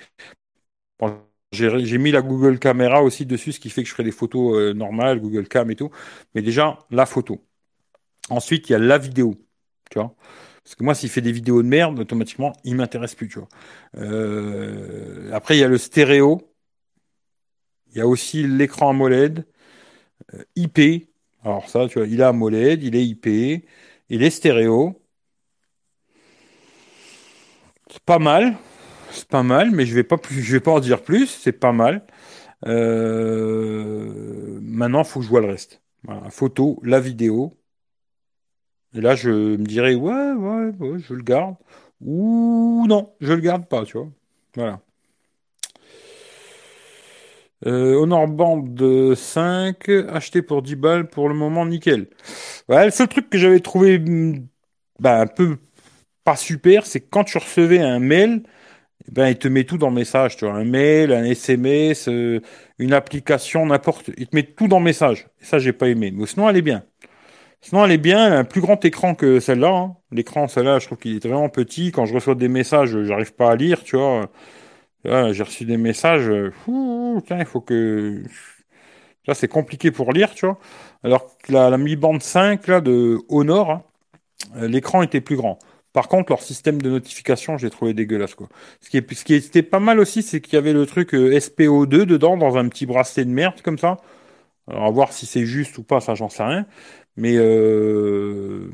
[1.52, 4.56] j'ai mis la Google Caméra aussi dessus, ce qui fait que je ferai des photos
[4.58, 5.90] euh, normales, Google Cam et tout.
[6.36, 7.44] Mais déjà, la photo.
[8.30, 9.36] Ensuite, il y a la vidéo,
[9.92, 10.16] tu vois.
[10.64, 13.50] Parce que moi, s'il fait des vidéos de merde, automatiquement, il m'intéresse plus, tu vois.
[13.98, 16.42] Euh, après, il y a le stéréo.
[17.92, 19.46] Il y a aussi l'écran AMOLED.
[20.34, 21.10] Euh, IP.
[21.44, 23.28] Alors ça, tu vois, il est AMOLED, il est IP,
[24.10, 25.02] il est stéréo.
[27.90, 28.56] C'est pas mal,
[29.12, 31.28] c'est pas mal, mais je vais pas je vais pas en dire plus.
[31.28, 32.06] C'est pas mal.
[32.68, 35.82] Euh, maintenant, faut que je vois le reste.
[36.04, 37.58] Voilà, photo, la vidéo.
[38.94, 41.56] Et là, je me dirais ouais, ouais, ouais, je le garde.
[42.02, 44.10] Ou non, je le garde pas, tu vois.
[44.56, 44.82] Voilà.
[47.66, 48.66] Euh, Honor Band
[49.16, 52.08] 5, acheté pour 10 balles pour le moment, nickel.
[52.70, 54.00] Ouais, le seul truc que j'avais trouvé
[55.00, 55.58] bah, un peu
[56.24, 58.44] pas super, c'est quand tu recevais un mail,
[59.12, 62.42] ben, il te met tout dans le message, tu vois, un mail, un SMS, euh,
[62.80, 65.28] une application, n'importe, il te met tout dans le message.
[65.42, 66.12] Et ça, j'ai pas aimé.
[66.16, 66.84] Mais sinon, elle est bien.
[67.62, 69.70] Sinon, elle est bien, un plus grand écran que celle-là.
[69.70, 69.98] hein.
[70.12, 71.92] L'écran, celle-là, je trouve qu'il est vraiment petit.
[71.92, 74.30] Quand je reçois des messages, j'arrive pas à lire, tu vois.
[75.04, 76.52] Là, j'ai reçu des messages, euh,
[77.26, 78.24] tiens, il faut que...
[79.28, 80.58] Là, c'est compliqué pour lire, tu vois.
[81.04, 83.84] Alors que la, la Mi Band 5, là, de Honor, hein,
[84.58, 85.60] euh, l'écran était plus grand.
[85.94, 88.50] Par contre, leur système de notification, j'ai trouvé dégueulasse, quoi.
[88.82, 91.14] Ce qui, est, ce qui était pas mal aussi, c'est qu'il y avait le truc
[91.16, 93.98] euh, SPO2 dedans, dans un petit bracelet de merde, comme ça.
[94.68, 96.68] Alors, à voir si c'est juste ou pas, ça, j'en sais rien.
[97.18, 98.72] Mais euh,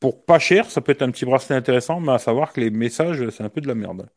[0.00, 2.70] pour pas cher, ça peut être un petit bracelet intéressant, mais à savoir que les
[2.70, 4.08] messages, c'est un peu de la merde.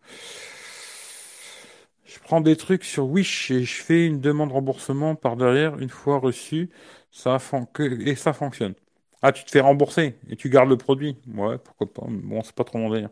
[2.13, 5.80] Je prends des trucs sur Wish et je fais une demande de remboursement par derrière,
[5.80, 6.69] une fois reçu,
[7.10, 7.38] ça
[7.80, 8.74] et ça fonctionne.
[9.21, 11.15] Ah, tu te fais rembourser et tu gardes le produit.
[11.36, 12.04] Ouais, pourquoi pas.
[12.10, 13.10] Bon, c'est pas trop mon délire.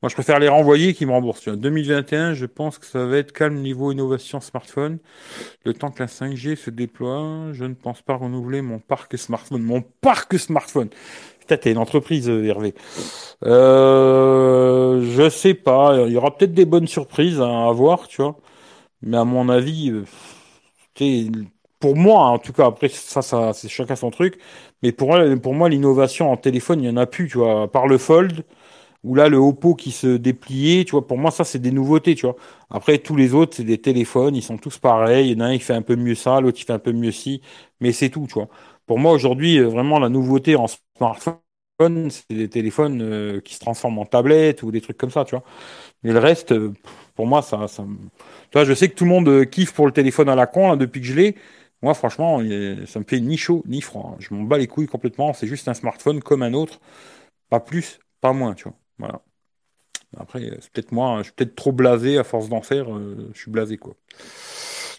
[0.00, 1.40] Moi, je préfère les renvoyer qu'ils me remboursent.
[1.40, 1.56] tu vois.
[1.58, 4.98] 2021, je pense que ça va être calme niveau innovation smartphone.
[5.64, 9.62] Le temps que la 5G se déploie, je ne pense pas renouveler mon parc smartphone.
[9.62, 10.88] Mon parc smartphone.
[11.46, 12.74] Putain, t'es une entreprise, euh, Hervé.
[13.44, 16.04] Euh, je sais pas.
[16.06, 18.36] Il y aura peut-être des bonnes surprises à, à voir, tu vois.
[19.02, 20.04] Mais à mon avis, euh,
[21.80, 24.38] pour moi, en tout cas, après, ça, ça, c'est chacun son truc.
[24.82, 27.62] Mais pour, moi- pour moi, l'innovation en téléphone, il y en a plus, tu vois.
[27.62, 28.44] À part le Fold,
[29.04, 31.06] ou là, le Oppo qui se dépliait, tu vois.
[31.06, 32.36] Pour moi, ça, c'est des nouveautés, tu vois.
[32.70, 35.30] Après, tous les autres, c'est des téléphones, ils sont tous pareils.
[35.32, 36.78] Il y en a un, il fait un peu mieux ça, l'autre, il fait un
[36.80, 37.42] peu mieux ci.
[37.80, 38.48] Mais c'est tout, tu vois.
[38.86, 43.60] Pour moi, aujourd'hui, euh, vraiment, la nouveauté en smartphone, c'est des téléphones euh, qui se
[43.60, 45.44] transforment en tablettes ou des trucs comme ça, tu vois.
[46.02, 46.72] Mais le reste, euh,
[47.14, 49.86] pour moi, ça, ça, tu vois, je sais que tout le monde euh, kiffe pour
[49.86, 51.36] le téléphone à la con, là, depuis que je l'ai.
[51.82, 52.40] Moi, franchement,
[52.86, 54.16] ça me fait ni chaud ni froid.
[54.20, 55.32] Je m'en bats les couilles complètement.
[55.34, 56.80] C'est juste un smartphone comme un autre.
[57.50, 58.74] Pas plus, pas moins, tu vois.
[58.98, 59.22] Voilà.
[60.18, 62.86] Après, c'est peut-être moi, je suis peut-être trop blasé à force d'en faire.
[63.34, 63.94] je suis blasé, quoi.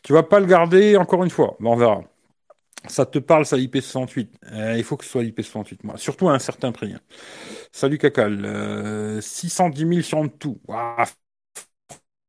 [0.04, 1.58] Tu vas pas le garder encore une fois.
[1.62, 2.04] On verra.
[2.88, 4.30] Ça te parle, ça IP68.
[4.52, 5.98] Euh, il faut que ce soit IP68, moi.
[5.98, 6.94] Surtout à un certain prix.
[6.94, 7.00] hein.
[7.72, 8.46] Salut Cacal.
[8.46, 10.60] Euh, 610 000 sur tout.
[10.68, 11.06] Ouah,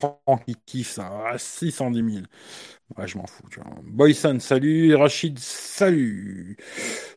[0.01, 1.11] Franck, il kiffe ça.
[1.33, 2.27] Ah, 610 000.
[2.97, 3.71] Ouais, je m'en fous, tu vois.
[3.83, 4.95] Boyson, salut.
[4.95, 6.57] Rachid, salut.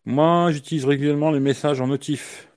[0.06, 2.47] Moi, j'utilise régulièrement les messages en notif.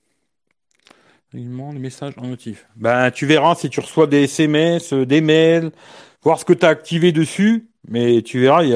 [1.33, 2.66] Régulièrement les messages en notif.
[2.77, 5.71] Ben, tu verras si tu reçois des SMS, euh, des mails,
[6.23, 7.69] voir ce que tu as activé dessus.
[7.89, 8.73] Mais tu verras, il,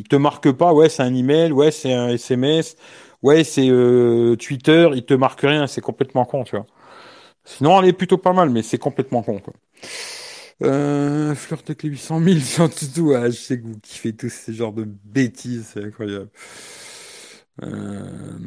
[0.00, 0.72] il te marque pas.
[0.74, 1.52] Ouais, c'est un email.
[1.52, 2.76] Ouais, c'est un SMS.
[3.22, 4.90] Ouais, c'est euh, Twitter.
[4.94, 5.66] Il te marque rien.
[5.66, 6.66] C'est complètement con, tu vois.
[7.44, 9.54] Sinon, elle est plutôt pas mal, mais c'est complètement con, quoi.
[10.62, 12.64] Euh, avec les 800 000 sur.
[13.16, 16.28] Ah, je sais que vous kiffez tous ces genres de bêtises, c'est incroyable.
[17.62, 18.38] Euh,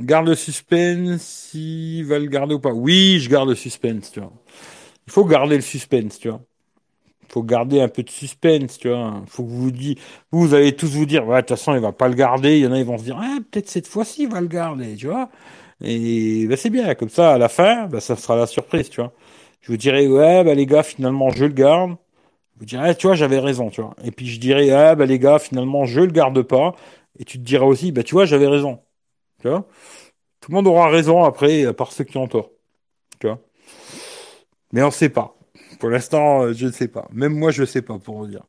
[0.00, 2.72] garde le suspense, s'il va le garder ou pas.
[2.72, 4.32] Oui, je garde le suspense, tu vois.
[5.06, 6.44] Il faut garder le suspense, tu vois.
[7.32, 9.22] Faut garder un peu de suspense, tu vois.
[9.26, 9.98] Faut que vous vous dites,
[10.30, 12.58] vous, vous allez tous vous dire, ouais, de toute façon, il va pas le garder.
[12.58, 14.48] Il y en a, ils vont se dire, ah, peut-être cette fois-ci, il va le
[14.48, 15.30] garder, tu vois.
[15.82, 19.00] Et bah, c'est bien, comme ça, à la fin, bah, ça sera la surprise, tu
[19.00, 19.12] vois.
[19.62, 21.96] Je vous dirai, ouais, bah les gars, finalement, je le garde.
[22.58, 23.94] Vous direz, ah, tu vois, j'avais raison, tu vois.
[24.04, 26.74] Et puis je dirais, ah, bah les gars, finalement, je le garde pas.
[27.18, 28.80] Et tu te diras aussi, bah tu vois, j'avais raison.
[29.40, 29.66] Tu vois?
[30.40, 32.50] Tout le monde aura raison après, à part ceux qui ont tort.
[33.20, 33.38] Tu vois?
[34.72, 35.36] Mais on sait pas.
[35.82, 37.08] Pour l'instant, je ne sais pas.
[37.10, 38.44] Même moi, je sais pas, pour vous dire.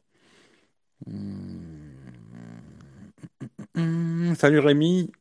[3.76, 5.12] Hum, salut Rémi.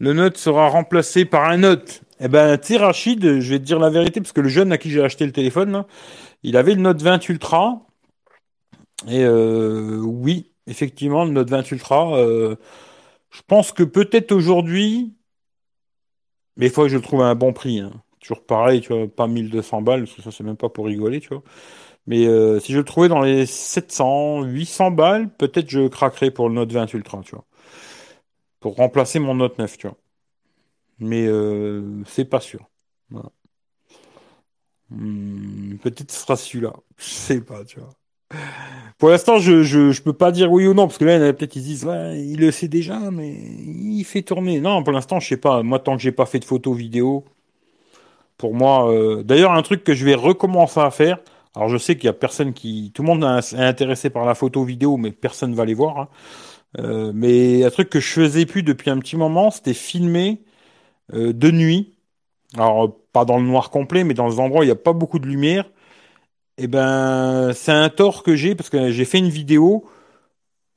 [0.00, 2.02] Le Note sera remplacé par un Note.
[2.18, 4.76] Eh ben, tu Rachid, je vais te dire la vérité, parce que le jeune à
[4.76, 5.84] qui j'ai acheté le téléphone,
[6.42, 7.86] il avait le Note 20 Ultra.
[9.06, 12.56] Et euh, oui, effectivement, le Note 20 Ultra, euh,
[13.30, 15.14] je pense que peut-être aujourd'hui,
[16.56, 17.78] mais il faut que je le trouve à un bon prix.
[17.78, 18.03] hein.
[18.24, 21.20] Toujours pareil, tu vois, pas 1200 balles, parce que ça, c'est même pas pour rigoler,
[21.20, 21.42] tu vois.
[22.06, 26.48] Mais euh, si je le trouvais dans les 700, 800 balles, peut-être je craquerais pour
[26.48, 27.46] le Note 20 Ultra, tu vois.
[28.58, 29.96] Pour remplacer mon Note 9, tu vois.
[30.98, 32.68] Mais euh, c'est pas sûr.
[34.90, 36.72] Hmm, peut-être ce sera celui-là.
[36.98, 37.90] Je sais pas, tu vois.
[38.98, 41.20] Pour l'instant, je, je, je peux pas dire oui ou non, parce que là, il
[41.20, 44.22] y en a peut-être ils se disent, ouais, il le sait déjà, mais il fait
[44.22, 44.60] tourner.
[44.60, 45.62] Non, pour l'instant, je sais pas.
[45.62, 47.24] Moi, tant que j'ai pas fait de photos vidéo,
[48.36, 51.18] pour moi, euh, d'ailleurs, un truc que je vais recommencer à faire.
[51.54, 54.34] Alors, je sais qu'il y a personne qui, tout le monde est intéressé par la
[54.34, 55.98] photo vidéo, mais personne va les voir.
[55.98, 56.08] hein.
[56.80, 60.42] Euh, mais un truc que je faisais plus depuis un petit moment, c'était filmer
[61.14, 61.94] euh, de nuit.
[62.56, 64.92] Alors, pas dans le noir complet, mais dans des endroits où il n'y a pas
[64.94, 65.70] beaucoup de lumière.
[66.58, 69.86] Eh ben, c'est un tort que j'ai parce que j'ai fait une vidéo.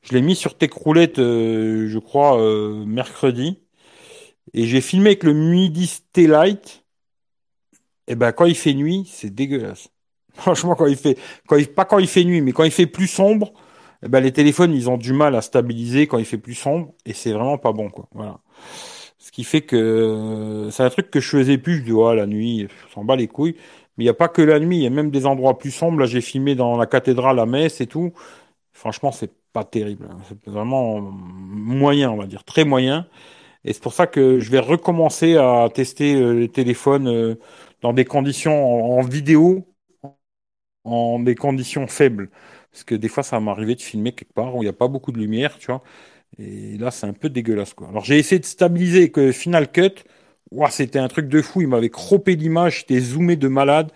[0.01, 3.59] Je l'ai mis sur Techroulette, euh, je crois, euh, mercredi.
[4.53, 6.83] Et j'ai filmé avec le Midi Light.
[8.07, 9.89] Et ben quand il fait nuit, c'est dégueulasse.
[10.33, 11.17] Franchement, quand il fait,
[11.47, 13.53] quand il, pas quand il fait nuit, mais quand il fait plus sombre,
[14.03, 16.93] eh ben les téléphones, ils ont du mal à stabiliser quand il fait plus sombre,
[17.05, 18.07] et c'est vraiment pas bon, quoi.
[18.13, 18.39] Voilà.
[19.19, 21.77] Ce qui fait que c'est un truc que je faisais plus.
[21.79, 23.55] Je dis, oh, la nuit, je s'en bats les couilles.
[23.97, 25.71] Mais il n'y a pas que la nuit, il y a même des endroits plus
[25.71, 25.99] sombres.
[25.99, 28.13] Là, j'ai filmé dans la cathédrale à Metz et tout.
[28.73, 30.07] Franchement, c'est pas terrible.
[30.11, 30.17] Hein.
[30.29, 33.07] C'est vraiment moyen, on va dire, très moyen.
[33.65, 37.35] Et c'est pour ça que je vais recommencer à tester euh, les téléphones euh,
[37.81, 39.67] dans des conditions en, vidéo,
[40.83, 42.29] en des conditions faibles.
[42.71, 44.73] Parce que des fois, ça m'est arrivé de filmer quelque part où il n'y a
[44.73, 45.83] pas beaucoup de lumière, tu vois.
[46.39, 47.89] Et là, c'est un peu dégueulasse, quoi.
[47.89, 49.91] Alors, j'ai essayé de stabiliser que Final Cut,
[50.71, 51.61] c'était un truc de fou.
[51.61, 53.91] Il m'avait croppé l'image, j'étais zoomé de malade.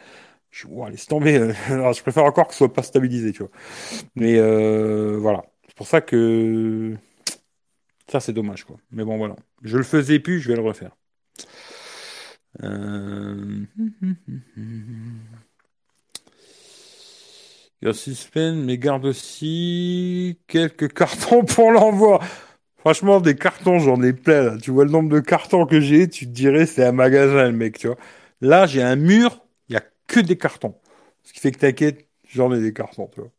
[0.51, 1.37] Je, ouah, laisse tomber.
[1.69, 3.51] Alors, je préfère encore que ce soit pas stabilisé, tu vois.
[4.15, 5.43] Mais euh, voilà.
[5.67, 6.95] C'est pour ça que
[8.11, 8.77] ça, c'est dommage, quoi.
[8.91, 9.35] Mais bon, voilà.
[9.63, 10.91] Je le faisais plus, je vais le refaire.
[12.63, 13.65] Euh...
[17.83, 17.91] Il
[18.57, 22.19] mais garde aussi quelques cartons pour l'envoi.
[22.77, 24.43] Franchement, des cartons, j'en ai plein.
[24.43, 24.57] Là.
[24.61, 27.57] Tu vois le nombre de cartons que j'ai, tu te dirais c'est un magasin, le
[27.57, 27.97] mec, tu vois.
[28.41, 30.75] Là, j'ai un mur, il y a que des cartons.
[31.23, 33.31] Ce qui fait que t'inquiète, j'en ai des cartons, tu vois.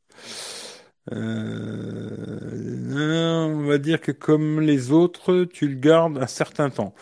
[1.12, 6.94] Euh, on va dire que comme les autres, tu le gardes un certain temps.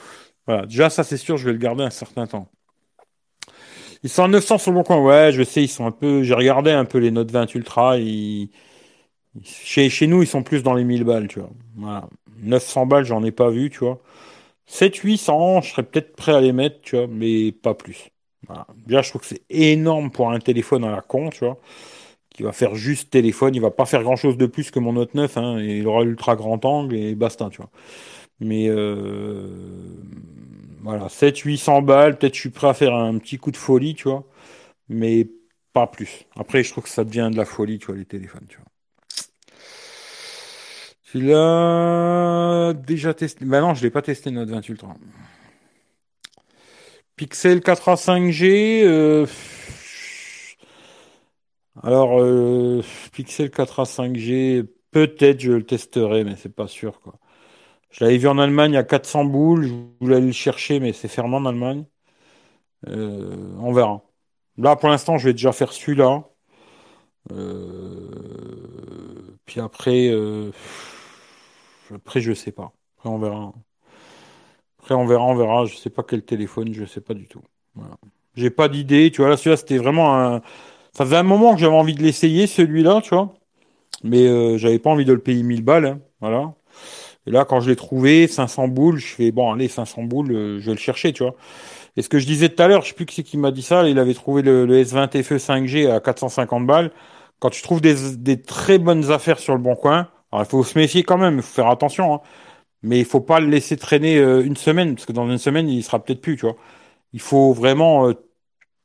[0.51, 2.49] Voilà, déjà ça c'est sûr, je vais le garder un certain temps.
[4.03, 6.23] Ils sont à 900 sur le bon coin, ouais, je sais, ils sont un peu.
[6.23, 7.97] J'ai regardé un peu les Note 20 Ultra,
[9.43, 11.51] chez, chez nous ils sont plus dans les 1000 balles, tu vois.
[11.77, 12.09] Voilà.
[12.43, 14.01] 900 balles, j'en ai pas vu, tu vois.
[14.67, 18.11] 7 800, je serais peut-être prêt à les mettre, tu vois, mais pas plus.
[18.49, 18.67] Voilà.
[18.87, 21.59] Déjà, je trouve que c'est énorme pour un téléphone à la con, tu vois,
[22.31, 25.15] qui va faire juste téléphone, il va pas faire grand-chose de plus que mon Note
[25.15, 27.71] 9, hein, et il aura l'ultra grand angle et basta, tu vois.
[28.41, 29.47] Mais euh,
[30.83, 33.95] voilà, 7 800 balles, peut-être je suis prêt à faire un petit coup de folie,
[33.95, 34.25] tu vois,
[34.89, 35.29] mais
[35.73, 36.27] pas plus.
[36.37, 38.67] Après, je trouve que ça devient de la folie, tu vois, les téléphones, tu vois.
[41.11, 43.45] Tu l'as déjà testé.
[43.45, 44.95] Bah non, je l'ai pas testé Note 20 Ultra.
[47.17, 48.83] Pixel 4a 5G.
[48.85, 49.27] Euh,
[51.83, 57.19] alors, euh, Pixel 4a 5G, peut-être je le testerai, mais c'est pas sûr quoi.
[57.91, 59.67] Je l'avais vu en Allemagne à 400 boules.
[59.67, 61.85] Je voulais aller le chercher, mais c'est fermé en Allemagne.
[62.89, 64.03] Euh, on verra.
[64.59, 66.25] Là, pour l'instant, je vais déjà faire celui-là.
[69.47, 70.11] Puis après.
[71.95, 72.73] Après, je sais pas.
[72.99, 73.53] Après, on verra.
[74.79, 75.65] Après, on verra, on verra.
[75.67, 77.43] Je sais pas quel téléphone, je sais pas du tout.
[78.35, 79.11] J'ai pas d'idée.
[79.11, 80.43] Tu vois, là, celui-là, c'était vraiment un.
[80.93, 83.35] Ça faisait un moment que j'avais envie de l'essayer, celui-là, tu vois.
[84.05, 85.87] Mais euh, j'avais pas envie de le payer 1000 balles.
[85.87, 86.01] Hein.
[86.21, 86.55] Voilà.
[87.27, 90.59] Et là, quand je l'ai trouvé, 500 boules, je fais, bon, allez, 500 boules, euh,
[90.61, 91.35] je vais le chercher, tu vois.
[91.97, 93.51] Et ce que je disais tout à l'heure, je sais plus qui c'est qui m'a
[93.51, 96.93] dit ça, il avait trouvé le, S20 FE 5G à 450 balles.
[97.41, 100.63] Quand tu trouves des, des très bonnes affaires sur le bon coin, alors, il faut
[100.65, 102.15] se méfier quand même, il faut faire attention.
[102.15, 102.21] Hein.
[102.83, 105.69] Mais il faut pas le laisser traîner euh, une semaine, parce que dans une semaine,
[105.69, 106.57] il sera peut-être plus, tu vois.
[107.13, 108.15] Il faut vraiment euh,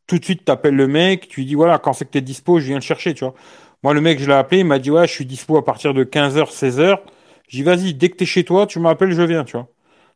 [0.07, 2.59] tout de suite t'appelles le mec, tu lui dis voilà, quand c'est que t'es dispo,
[2.59, 3.35] je viens le chercher, tu vois.
[3.83, 5.93] Moi, le mec, je l'ai appelé, il m'a dit ouais, je suis dispo à partir
[5.93, 6.99] de 15h, 16h.
[7.49, 9.67] Dit vas-y, dès que t'es chez toi, tu m'appelles, je viens, tu vois.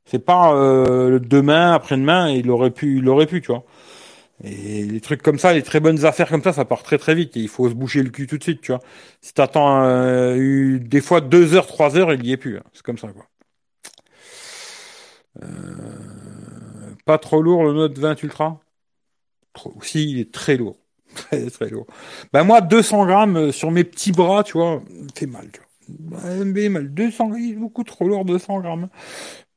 [0.06, 3.66] C'est pas euh, demain, après-demain, il aurait pu, il aurait pu, tu vois.
[4.44, 7.14] Et les trucs comme ça, les très bonnes affaires comme ça, ça part très très
[7.16, 7.36] vite.
[7.38, 8.82] Et il faut se boucher le cul tout de suite, tu vois.
[9.22, 12.58] Si t'attends euh, des fois deux heures, trois heures, il y est plus.
[12.58, 12.64] Hein.
[12.74, 13.26] C'est comme ça, quoi.
[15.44, 15.46] Euh,
[17.06, 18.60] pas trop lourd le Note 20 Ultra?
[19.54, 19.74] Trop...
[19.84, 20.78] Si, il est très lourd.
[21.16, 21.88] Très très lourd.
[22.34, 24.84] Ben moi, 200 grammes euh, sur mes petits bras, tu vois,
[25.16, 25.69] fait mal, tu vois.
[26.00, 26.94] Mal.
[26.94, 28.90] 200 grammes, beaucoup trop lourd, 200 grammes.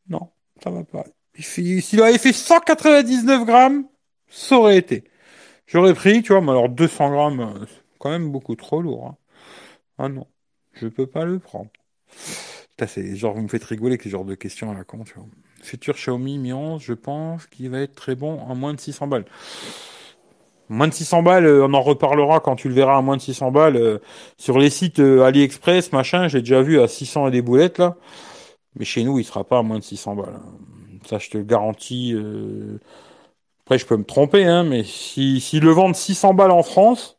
[0.09, 0.31] Non,
[0.63, 1.05] ça va pas.
[1.39, 3.87] S'il avait fait 199 grammes,
[4.29, 5.05] ça aurait été.
[5.67, 9.07] J'aurais pris, tu vois, mais alors 200 grammes, euh, c'est quand même beaucoup trop lourd.
[9.07, 9.17] Hein.
[9.99, 10.27] Ah non,
[10.73, 11.71] je peux pas le prendre.
[12.87, 15.15] C'est genre, vous me faites rigoler avec ce genre de questions à la con, tu
[15.15, 15.27] vois.
[15.63, 19.07] Futur Xiaomi Mi 11, je pense qu'il va être très bon en moins de 600
[19.07, 19.25] balles.
[20.73, 23.23] Moins de 600 balles, euh, on en reparlera quand tu le verras à moins de
[23.23, 23.77] 600 balles.
[23.77, 23.99] Euh,
[24.39, 27.97] sur les sites AliExpress, machin, j'ai déjà vu à 600 et des boulettes, là.
[28.77, 30.35] Mais chez nous, il sera pas à moins de 600 balles.
[30.35, 30.99] Hein.
[31.07, 32.15] Ça, je te le garantis.
[33.65, 37.19] Après, je peux me tromper, hein, mais s'ils si, le vendent 600 balles en France,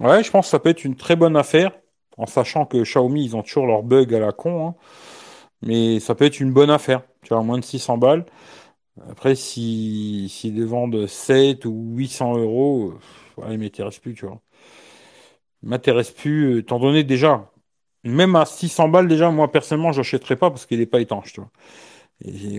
[0.00, 1.72] ouais, je pense que ça peut être une très bonne affaire,
[2.16, 4.74] en sachant que Xiaomi, ils ont toujours leurs bugs à la con, hein.
[5.62, 8.24] mais ça peut être une bonne affaire, tu vois, moins de 600 balles.
[9.08, 12.94] Après, s'ils si, les vendent 7 ou 800 euros,
[13.38, 14.40] ouais, ils m'intéressent plus, tu vois.
[15.62, 17.50] Ils m'intéressent plus, étant donné déjà,
[18.04, 21.40] même à 600 balles déjà, moi personnellement, j'achèterais pas parce qu'il n'est pas étanche, tu
[21.40, 21.50] vois.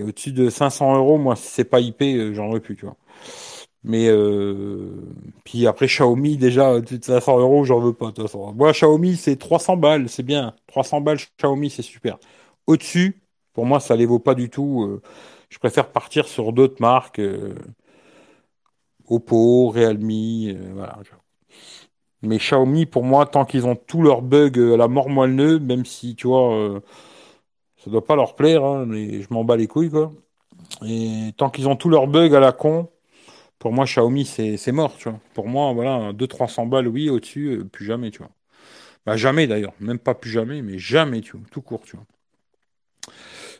[0.06, 2.96] Au-dessus de 500 euros, moi, si c'est pas IP, euh, j'en aurais plus, tu vois.
[3.84, 4.90] Mais euh,
[5.44, 8.24] puis après Xiaomi déjà 500 euros j'en veux pas de.
[8.54, 12.18] Moi Xiaomi c'est 300 balles c'est bien 300 balles Xiaomi c'est super.
[12.66, 14.84] Au-dessus pour moi ça les vaut pas du tout.
[14.84, 15.02] Euh,
[15.54, 17.54] je préfère partir sur d'autres marques euh,
[19.08, 20.98] Oppo, Realme voilà.
[22.22, 25.84] Mais Xiaomi pour moi tant qu'ils ont tous leurs bugs à la mort moelle même
[25.84, 26.80] si tu vois
[27.76, 30.10] ça doit pas leur plaire hein, mais je m'en bats les couilles quoi.
[30.86, 32.88] Et tant qu'ils ont tous leurs bugs à la con
[33.58, 35.18] pour moi, Xiaomi, c'est mort, tu vois.
[35.34, 38.30] Pour moi, voilà, 200-300 balles, oui, au-dessus, euh, plus jamais, tu vois.
[39.06, 42.06] Bah, jamais d'ailleurs, même pas plus jamais, mais jamais, tu vois, tout court, tu vois.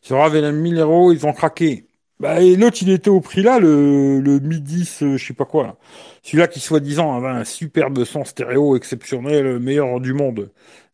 [0.02, 1.87] Sur avait 1000 euros, ils ont craqué.
[2.20, 5.35] Bah, et l'autre, il était au prix là, le, le Mi 10, euh, je sais
[5.35, 5.76] pas quoi, là.
[6.22, 10.50] Celui-là qui, soi-disant, avait un superbe son stéréo exceptionnel, meilleur du monde.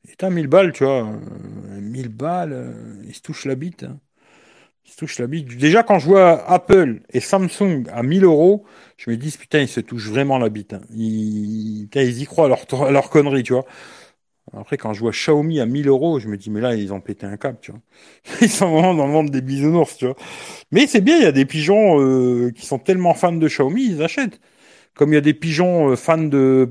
[0.08, 1.08] Et t'as 1000 balles, tu vois.
[1.80, 2.74] 1000 euh, balles,
[3.06, 3.84] il se touche la bite.
[3.84, 3.98] Hein.
[4.84, 5.56] Se touche la bite.
[5.56, 8.64] Déjà, quand je vois Apple et Samsung à 1000 euros,
[8.96, 10.74] je me dis, putain, ils se touchent vraiment la bite.
[10.74, 10.80] Hein.
[10.94, 13.66] Ils, y croient à leur connerie, tu vois.
[14.56, 17.00] Après, quand je vois Xiaomi à 1000 euros, je me dis, mais là, ils ont
[17.00, 17.80] pété un câble, tu vois.
[18.42, 20.16] Ils sont vraiment dans le monde des bisounours, tu vois.
[20.72, 23.86] Mais c'est bien, il y a des pigeons euh, qui sont tellement fans de Xiaomi,
[23.86, 24.40] ils achètent.
[24.94, 26.68] Comme il y a des pigeons euh, fans de,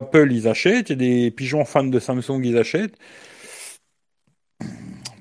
[0.00, 0.90] Apple, ils achètent.
[0.90, 2.96] Il y a des pigeons fans de Samsung, ils achètent.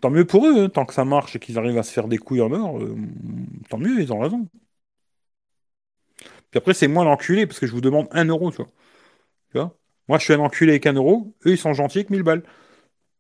[0.02, 2.08] Tant mieux pour eux, hein, tant que ça marche et qu'ils arrivent à se faire
[2.08, 2.96] des couilles en or, euh,
[3.70, 4.48] tant mieux, ils ont raison.
[6.52, 8.68] Puis après, c'est moi l'enculé, parce que je vous demande un euro, tu vois.
[9.52, 9.78] Tu vois?
[10.08, 12.44] Moi, je suis un enculé avec un euro, eux, ils sont gentils avec 1000 balles.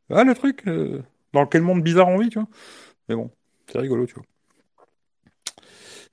[0.10, 1.02] Ah, le truc, euh,
[1.34, 2.48] dans quel monde bizarre on vit, tu vois.
[3.10, 3.32] Mais bon,
[3.72, 4.24] c'est rigolo, tu vois.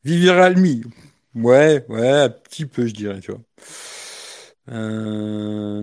[0.04, 0.82] Vivi Realmi.
[1.34, 3.40] Ouais, ouais, un petit peu, je dirais, tu vois.
[4.70, 5.82] Euh...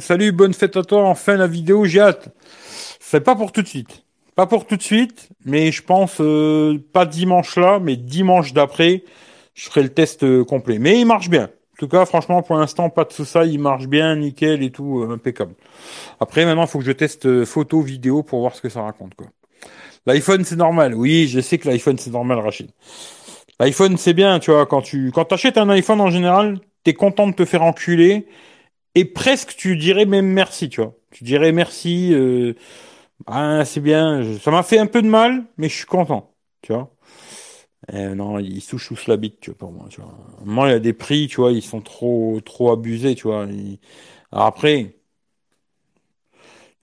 [0.00, 1.04] Salut, bonne fête à toi.
[1.04, 2.34] Enfin, la vidéo, j'ai hâte.
[3.00, 4.04] C'est pas pour tout de suite.
[4.34, 9.02] Pas pour tout de suite, mais je pense euh, pas dimanche là, mais dimanche d'après
[9.58, 10.78] je ferai le test euh, complet.
[10.78, 11.50] Mais il marche bien.
[11.78, 13.44] En tout cas, franchement, pour l'instant, pas de ça.
[13.44, 15.54] Il marche bien, nickel et tout, euh, impeccable.
[16.18, 18.82] Après, maintenant, il faut que je teste euh, photo, vidéo pour voir ce que ça
[18.82, 19.28] raconte, quoi.
[20.06, 20.94] L'iPhone, c'est normal.
[20.94, 22.70] Oui, je sais que l'iPhone, c'est normal, Rachid.
[23.60, 27.28] L'iPhone, c'est bien, tu vois, quand tu, quand t'achètes un iPhone en général, t'es content
[27.28, 28.26] de te faire enculer
[28.94, 30.94] et presque tu dirais même merci, tu vois.
[31.12, 32.54] Tu dirais merci, euh,
[33.26, 34.22] ah, c'est bien.
[34.40, 36.90] Ça m'a fait un peu de mal, mais je suis content, tu vois.
[37.92, 40.14] Eh, non, ils souchent tous la bite, tu vois, pour moi, tu vois.
[40.44, 43.46] Moi, il y a des prix, tu vois, ils sont trop, trop abusés, tu vois.
[44.32, 44.96] Après,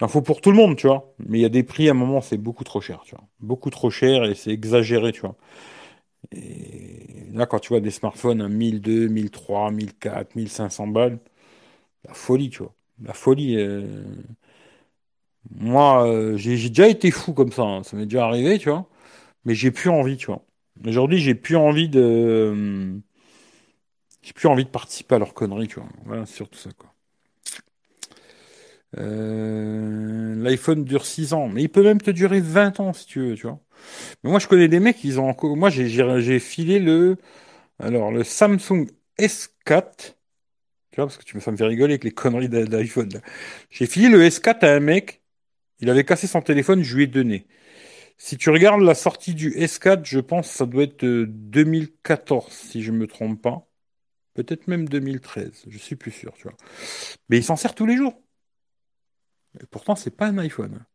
[0.01, 1.13] il en faut pour tout le monde, tu vois.
[1.19, 3.23] Mais il y a des prix, à un moment, c'est beaucoup trop cher, tu vois.
[3.39, 5.35] Beaucoup trop cher et c'est exagéré, tu vois.
[6.31, 11.19] Et là, quand tu vois des smartphones à 1002, 1003, 1004, 1500 balles,
[12.07, 12.73] la folie, tu vois.
[13.03, 13.57] La folie.
[13.57, 14.03] Euh,
[15.51, 17.83] moi, euh, j'ai déjà été fou comme ça, hein.
[17.83, 18.87] ça m'est déjà arrivé, tu vois.
[19.45, 20.43] Mais j'ai plus envie, tu vois.
[20.83, 22.99] Aujourd'hui, j'ai plus envie de.
[24.21, 25.89] J'ai plus envie de participer à leur conneries, tu vois.
[26.05, 26.91] Voilà, c'est surtout ça, quoi.
[28.97, 33.19] Euh, L'iPhone dure 6 ans, mais il peut même te durer 20 ans si tu
[33.19, 33.59] veux, tu vois.
[34.23, 35.55] Mais moi, je connais des mecs, ils ont encore.
[35.57, 37.17] Moi, j'ai filé le.
[37.79, 38.87] Alors, le Samsung
[39.19, 40.15] S4.
[40.91, 43.09] Tu vois, parce que tu me, ça me fait rigoler avec les conneries d'iPhone.
[43.69, 45.21] J'ai filé le S4 à un mec.
[45.81, 47.47] Il avait cassé son téléphone, je lui ai donné.
[48.17, 52.49] Si tu regardes la sortie du S4, je pense que ça doit être 2014, euh,
[52.51, 53.67] si je ne me trompe pas.
[54.33, 56.57] Peut-être même 2013, je suis plus sûr, tu vois.
[57.29, 58.21] Mais il s'en sert tous les jours.
[59.61, 60.85] Et pourtant, c'est pas un iPhone.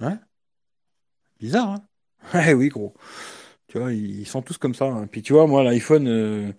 [0.00, 0.20] Hein?
[1.38, 1.80] Bizarre,
[2.32, 2.54] hein?
[2.56, 2.94] Oui, gros.
[3.68, 4.86] Tu vois, ils sont tous comme ça.
[4.86, 5.06] Hein.
[5.06, 6.52] Puis tu vois, moi, l'iPhone euh,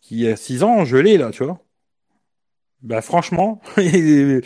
[0.00, 1.64] qui a 6 ans, je l'ai là, tu vois.
[2.82, 4.42] Bah franchement, il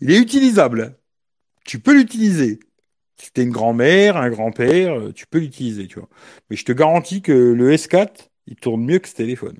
[0.00, 0.98] est utilisable
[1.66, 2.60] tu peux l'utiliser.
[3.16, 6.08] Si t'es une grand-mère, un grand-père, euh, tu peux l'utiliser, tu vois.
[6.50, 9.58] Mais je te garantis que le S4, il tourne mieux que ce téléphone.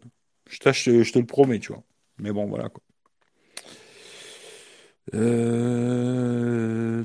[0.49, 1.83] Je, te le promets, tu vois.
[2.19, 2.83] Mais bon, voilà quoi.
[5.15, 7.05] Euh,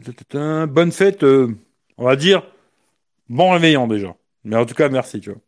[0.68, 1.56] bonne fête, euh,
[1.98, 2.44] on va dire.
[3.30, 4.16] Bon réveillant déjà.
[4.43, 5.39] Mais en tout cas, merci, tu vois.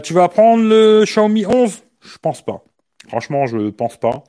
[0.00, 2.64] tu vas prendre le Xiaomi 11 Je pense pas.
[3.08, 4.24] Franchement, je pense pas.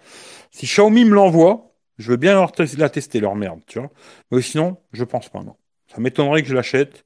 [0.52, 3.90] Si Xiaomi me l'envoie, je veux bien la tester, leur merde, tu vois.
[4.32, 5.56] Mais sinon, je pense pas, non.
[5.88, 7.06] Ça m'étonnerait que je l'achète.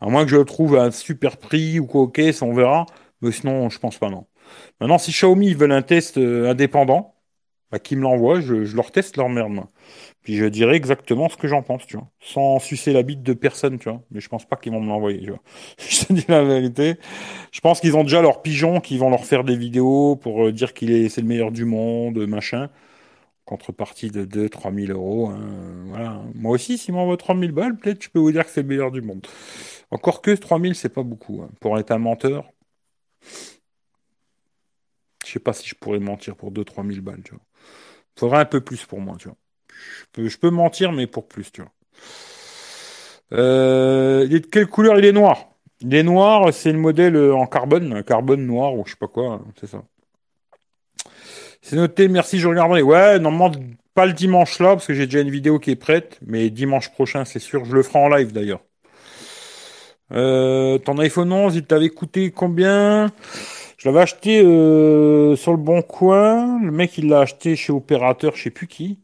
[0.00, 2.54] À moins que je le trouve à un super prix ou quoi, ok, ça on
[2.54, 2.86] verra.
[3.22, 4.26] Mais sinon, je pense pas, non.
[4.80, 7.14] Maintenant, si Xiaomi veulent un test euh, indépendant,
[7.72, 9.64] bah, qu'ils me l'envoient, je, leur teste leur merde,
[10.22, 12.08] Puis je dirai exactement ce que j'en pense, tu vois.
[12.20, 14.02] Sans sucer la bite de personne, tu vois.
[14.10, 15.40] Mais je pense pas qu'ils vont me l'envoyer, tu vois.
[15.78, 16.96] je te dis la vérité.
[17.52, 20.52] Je pense qu'ils ont déjà leurs pigeons qui vont leur faire des vidéos pour euh,
[20.52, 22.70] dire qu'il est, le meilleur du monde, machin
[23.46, 25.28] contrepartie de 2-3 000 euros.
[25.28, 26.22] Hein, voilà.
[26.34, 28.68] Moi aussi, s'il m'envoie 3 000 balles, peut-être je peux vous dire que c'est le
[28.68, 29.26] meilleur du monde.
[29.90, 31.42] Encore que 3000, c'est pas beaucoup.
[31.42, 31.50] Hein.
[31.60, 32.52] Pour être un menteur,
[35.24, 37.40] je sais pas si je pourrais mentir pour 2-3 000 balles, tu vois.
[38.18, 39.36] Faudrait un peu plus pour moi, tu vois.
[40.16, 41.72] Je peux, mentir, mais pour plus, tu vois.
[43.32, 44.98] Euh, de quelle couleur?
[44.98, 48.92] Il est noir Il est noir, c'est le modèle en carbone, carbone noir ou je
[48.92, 49.84] sais pas quoi, c'est ça.
[51.68, 52.80] C'est noté, merci, je regarderai.
[52.82, 53.50] Ouais, normalement,
[53.92, 56.92] pas le dimanche là, parce que j'ai déjà une vidéo qui est prête, mais dimanche
[56.92, 58.60] prochain, c'est sûr, je le ferai en live d'ailleurs.
[60.12, 63.12] Euh, ton iPhone 11, il t'avait coûté combien?
[63.78, 66.60] Je l'avais acheté euh, sur le bon coin.
[66.62, 69.00] Le mec, il l'a acheté chez opérateur, je sais plus qui.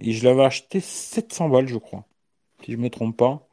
[0.00, 2.06] Et je l'avais acheté 700 balles, je crois.
[2.64, 3.48] Si je me trompe pas.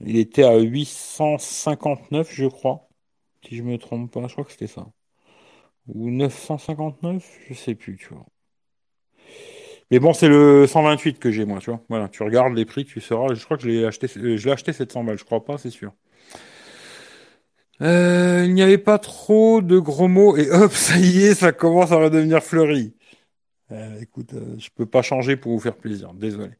[0.00, 2.88] Il était à 859, je crois.
[3.46, 4.86] Si je me trompe pas, je crois que c'était ça.
[5.88, 8.26] Ou 959, je sais plus, tu vois.
[9.90, 11.80] Mais bon, c'est le 128 que j'ai, moi, tu vois.
[11.88, 13.34] Voilà, tu regardes les prix, tu sauras.
[13.34, 15.70] Je crois que je l'ai acheté, euh, je acheté 700 balles, je crois pas, c'est
[15.70, 15.92] sûr.
[17.82, 21.52] Euh, il n'y avait pas trop de gros mots et hop, ça y est, ça
[21.52, 22.94] commence à redevenir fleuri.
[23.72, 26.52] Euh, écoute, je peux pas changer pour vous faire plaisir, désolé.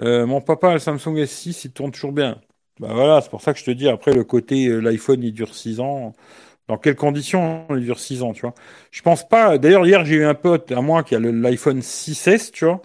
[0.00, 2.40] mon papa, le Samsung S6, il tourne toujours bien.
[2.80, 5.54] Bah voilà, c'est pour ça que je te dis, après, le côté, l'iPhone, il dure
[5.54, 6.14] 6 ans.
[6.70, 8.54] Dans quelles conditions il dure 6 ans, tu vois
[8.92, 9.58] Je pense pas.
[9.58, 12.80] D'ailleurs, hier, j'ai eu un pote à moi qui a l'iPhone 6S, tu vois.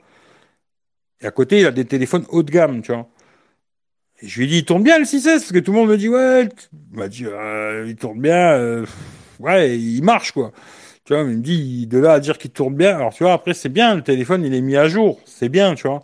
[1.21, 3.07] Et à côté, il a des téléphones haut de gamme, tu vois.
[4.23, 5.89] Et je lui ai dit, il tourne bien le 6S, parce que tout le monde
[5.89, 6.49] me dit, ouais,
[6.93, 8.88] il m'a dit, euh, il tourne bien, euh,
[9.39, 10.51] ouais, il marche, quoi.
[11.03, 13.33] Tu vois, il me dit, de là à dire qu'il tourne bien, alors tu vois,
[13.33, 16.03] après, c'est bien, le téléphone, il est mis à jour, c'est bien, tu vois.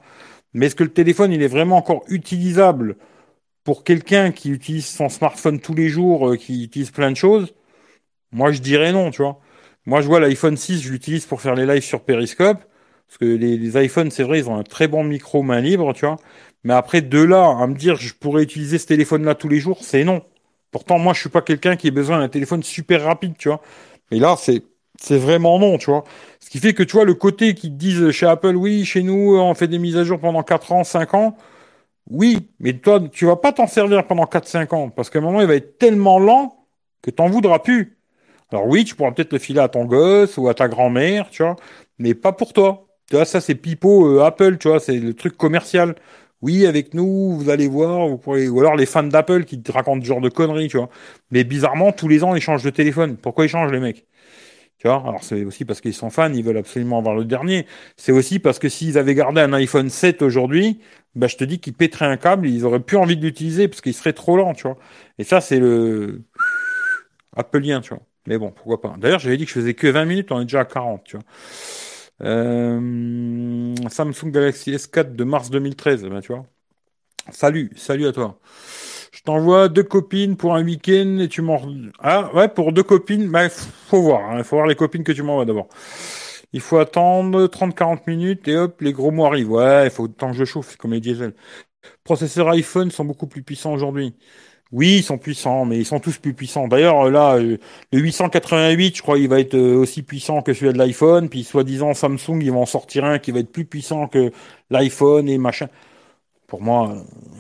[0.54, 2.96] Mais est-ce que le téléphone, il est vraiment encore utilisable
[3.64, 7.54] pour quelqu'un qui utilise son smartphone tous les jours, euh, qui utilise plein de choses?
[8.32, 9.40] Moi, je dirais non, tu vois.
[9.86, 12.60] Moi, je vois l'iPhone 6, je l'utilise pour faire les lives sur Periscope.
[13.08, 16.06] Parce que les, iPhones, c'est vrai, ils ont un très bon micro main libre, tu
[16.06, 16.18] vois.
[16.64, 19.80] Mais après, de là à me dire je pourrais utiliser ce téléphone-là tous les jours,
[19.82, 20.22] c'est non.
[20.72, 23.62] Pourtant, moi, je suis pas quelqu'un qui ait besoin d'un téléphone super rapide, tu vois.
[24.12, 24.64] Mais là, c'est
[25.00, 26.04] c'est vraiment non, tu vois.
[26.40, 29.04] Ce qui fait que, tu vois, le côté qui te disent chez Apple, oui, chez
[29.04, 31.36] nous, on fait des mises à jour pendant 4 ans, 5 ans.
[32.10, 34.90] Oui, mais toi, tu vas pas t'en servir pendant 4-5 ans.
[34.90, 36.68] Parce qu'à un moment, il va être tellement lent
[37.02, 37.98] que t'en voudras plus.
[38.52, 41.44] Alors oui, tu pourras peut-être le filer à ton gosse ou à ta grand-mère, tu
[41.44, 41.56] vois,
[42.00, 42.88] mais pas pour toi.
[43.10, 45.96] Tu vois, ça c'est pipeau euh, Apple, tu vois, c'est le truc commercial.
[46.42, 48.50] Oui, avec nous, vous allez voir, vous pourrez...
[48.50, 50.90] ou alors les fans d'Apple qui te racontent ce genre de conneries, tu vois.
[51.30, 53.16] Mais bizarrement, tous les ans, ils changent de téléphone.
[53.18, 54.06] Pourquoi ils changent les mecs?
[54.80, 57.68] Tu vois, alors c'est aussi parce qu'ils sont fans, ils veulent absolument avoir le dernier.
[57.98, 60.80] C'est aussi parce que s'ils avaient gardé un iPhone 7 aujourd'hui,
[61.16, 63.82] bah, je te dis qu'ils pèteraient un câble, ils auraient plus envie de l'utiliser parce
[63.82, 64.78] qu'il serait trop lent, tu vois.
[65.20, 66.24] Et ça, c'est le
[67.36, 68.06] Appleien, tu vois.
[68.28, 68.96] Mais bon, pourquoi pas.
[68.98, 71.18] D'ailleurs, j'avais dit que je faisais que 20 minutes, on est déjà à 40, tu
[71.18, 71.26] vois.
[72.24, 76.46] Euh, Samsung Galaxy S4 de mars 2013, ben, tu vois.
[77.32, 78.40] Salut, salut à toi.
[79.12, 81.62] Je t'envoie deux copines pour un week-end et tu m'en...
[82.00, 84.44] Ah ouais, pour deux copines, bah, faut voir, il hein.
[84.44, 85.68] faut voir les copines que tu m'envoies d'abord.
[86.54, 89.52] Il faut attendre 30-40 minutes et hop, les gros mots arrivent.
[89.52, 91.34] Ouais, il faut tant que je chauffe, comme les diesel.
[92.04, 94.16] Processeurs iPhone sont beaucoup plus puissants aujourd'hui.
[94.72, 96.68] Oui, ils sont puissants, mais ils sont tous plus puissants.
[96.68, 97.58] D'ailleurs, là, euh,
[97.92, 101.28] le 888, je crois, il va être euh, aussi puissant que celui de l'iPhone.
[101.28, 104.32] Puis, soi-disant, Samsung, ils vont en sortir un qui va être plus puissant que
[104.70, 105.68] l'iPhone et machin.
[106.48, 106.96] Pour moi,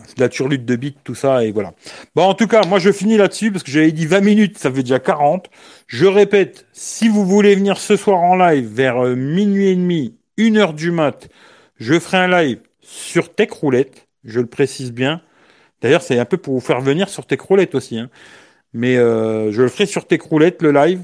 [0.07, 1.73] c'est de la turlute de bits, tout ça, et voilà.
[2.15, 4.71] Bon, en tout cas, moi, je finis là-dessus, parce que j'avais dit 20 minutes, ça
[4.71, 5.49] fait déjà 40.
[5.87, 10.17] Je répète, si vous voulez venir ce soir en live, vers euh, minuit et demi,
[10.37, 11.29] une heure du mat,
[11.77, 15.21] je ferai un live sur Tech Roulette, je le précise bien
[15.81, 17.97] D'ailleurs, c'est un peu pour vous faire venir sur tes croulettes aussi.
[17.97, 18.09] Hein.
[18.73, 21.01] Mais euh, je le ferai sur tes croulettes, le live,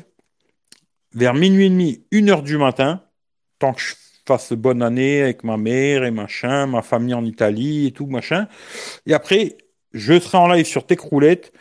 [1.13, 3.03] vers minuit et demi, une heure du matin,
[3.59, 3.93] tant que je
[4.25, 8.47] fasse bonne année avec ma mère et machin, ma famille en Italie et tout, machin.
[9.05, 9.57] Et après,
[9.93, 11.51] je serai en live sur tes croulettes.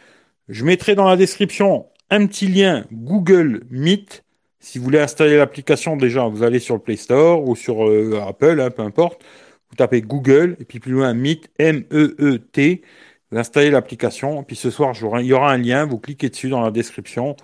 [0.48, 4.24] Je mettrai dans la description un petit lien Google Meet.
[4.60, 8.20] Si vous voulez installer l'application, déjà, vous allez sur le Play Store ou sur euh,
[8.26, 9.22] Apple, hein, peu importe.
[9.70, 12.82] Vous tapez Google et puis plus loin Meet, M-E-E-T.
[13.30, 16.60] Vous installez l'application, puis ce soir, il y aura un lien, vous cliquez dessus dans
[16.60, 17.36] la description,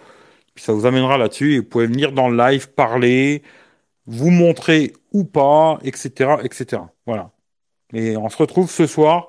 [0.55, 3.43] puis ça vous amènera là-dessus, et vous pouvez venir dans le live, parler,
[4.07, 6.83] vous montrer ou pas, etc., etc.
[7.07, 7.31] Voilà.
[7.93, 9.29] Et on se retrouve ce soir,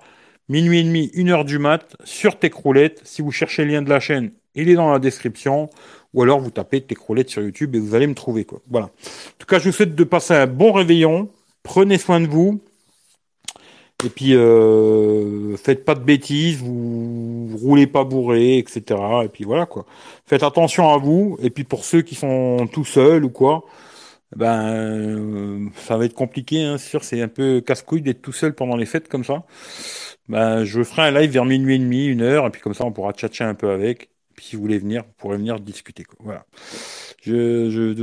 [0.49, 3.01] minuit et demi, une heure du mat, sur Techroulette.
[3.03, 5.69] Si vous cherchez le lien de la chaîne, il est dans la description.
[6.13, 8.45] Ou alors vous tapez Techroulette sur YouTube et vous allez me trouver.
[8.45, 8.61] Quoi.
[8.69, 8.87] Voilà.
[8.87, 11.29] En tout cas, je vous souhaite de passer un bon réveillon.
[11.63, 12.61] Prenez soin de vous.
[14.03, 18.99] Et puis, euh, faites pas de bêtises, vous, roulez pas bourré, etc.
[19.23, 19.85] Et puis voilà quoi.
[20.25, 21.37] Faites attention à vous.
[21.41, 23.63] Et puis pour ceux qui sont tout seuls ou quoi,
[24.35, 28.33] Ben, euh, ça va être compliqué, hein, c'est sûr, c'est un peu casse-couille d'être tout
[28.33, 29.43] seul pendant les fêtes comme ça.
[30.29, 32.85] Ben, je ferai un live vers minuit et demi, une heure, et puis comme ça,
[32.85, 34.09] on pourra tchatcher un peu avec.
[34.35, 36.17] Puis si vous voulez venir, vous pourrez venir discuter, quoi.
[36.21, 36.45] Voilà.
[37.25, 37.93] Je, je,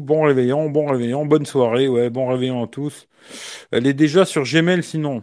[0.00, 3.08] bon réveillon, bon réveillon, bonne soirée, bon réveillon à tous.
[3.70, 5.22] Elle est déjà sur Gmail, sinon.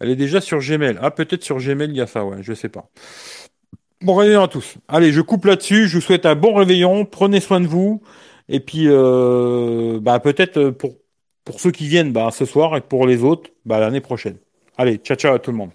[0.00, 0.98] Elle est déjà sur Gmail.
[1.00, 2.90] Ah, peut-être sur Gmail, il y a ça, ouais, je sais pas.
[4.02, 4.76] Bon réveillon à tous.
[4.88, 5.86] Allez, je coupe là-dessus.
[5.88, 7.04] Je vous souhaite un bon réveillon.
[7.04, 8.02] Prenez soin de vous.
[8.48, 10.96] Et puis, euh, bah, peut-être euh, pour,
[11.44, 14.36] pour ceux qui viennent bah, ce soir et pour les autres, bah, l'année prochaine.
[14.76, 15.70] Allez, ciao, ciao à tout le monde.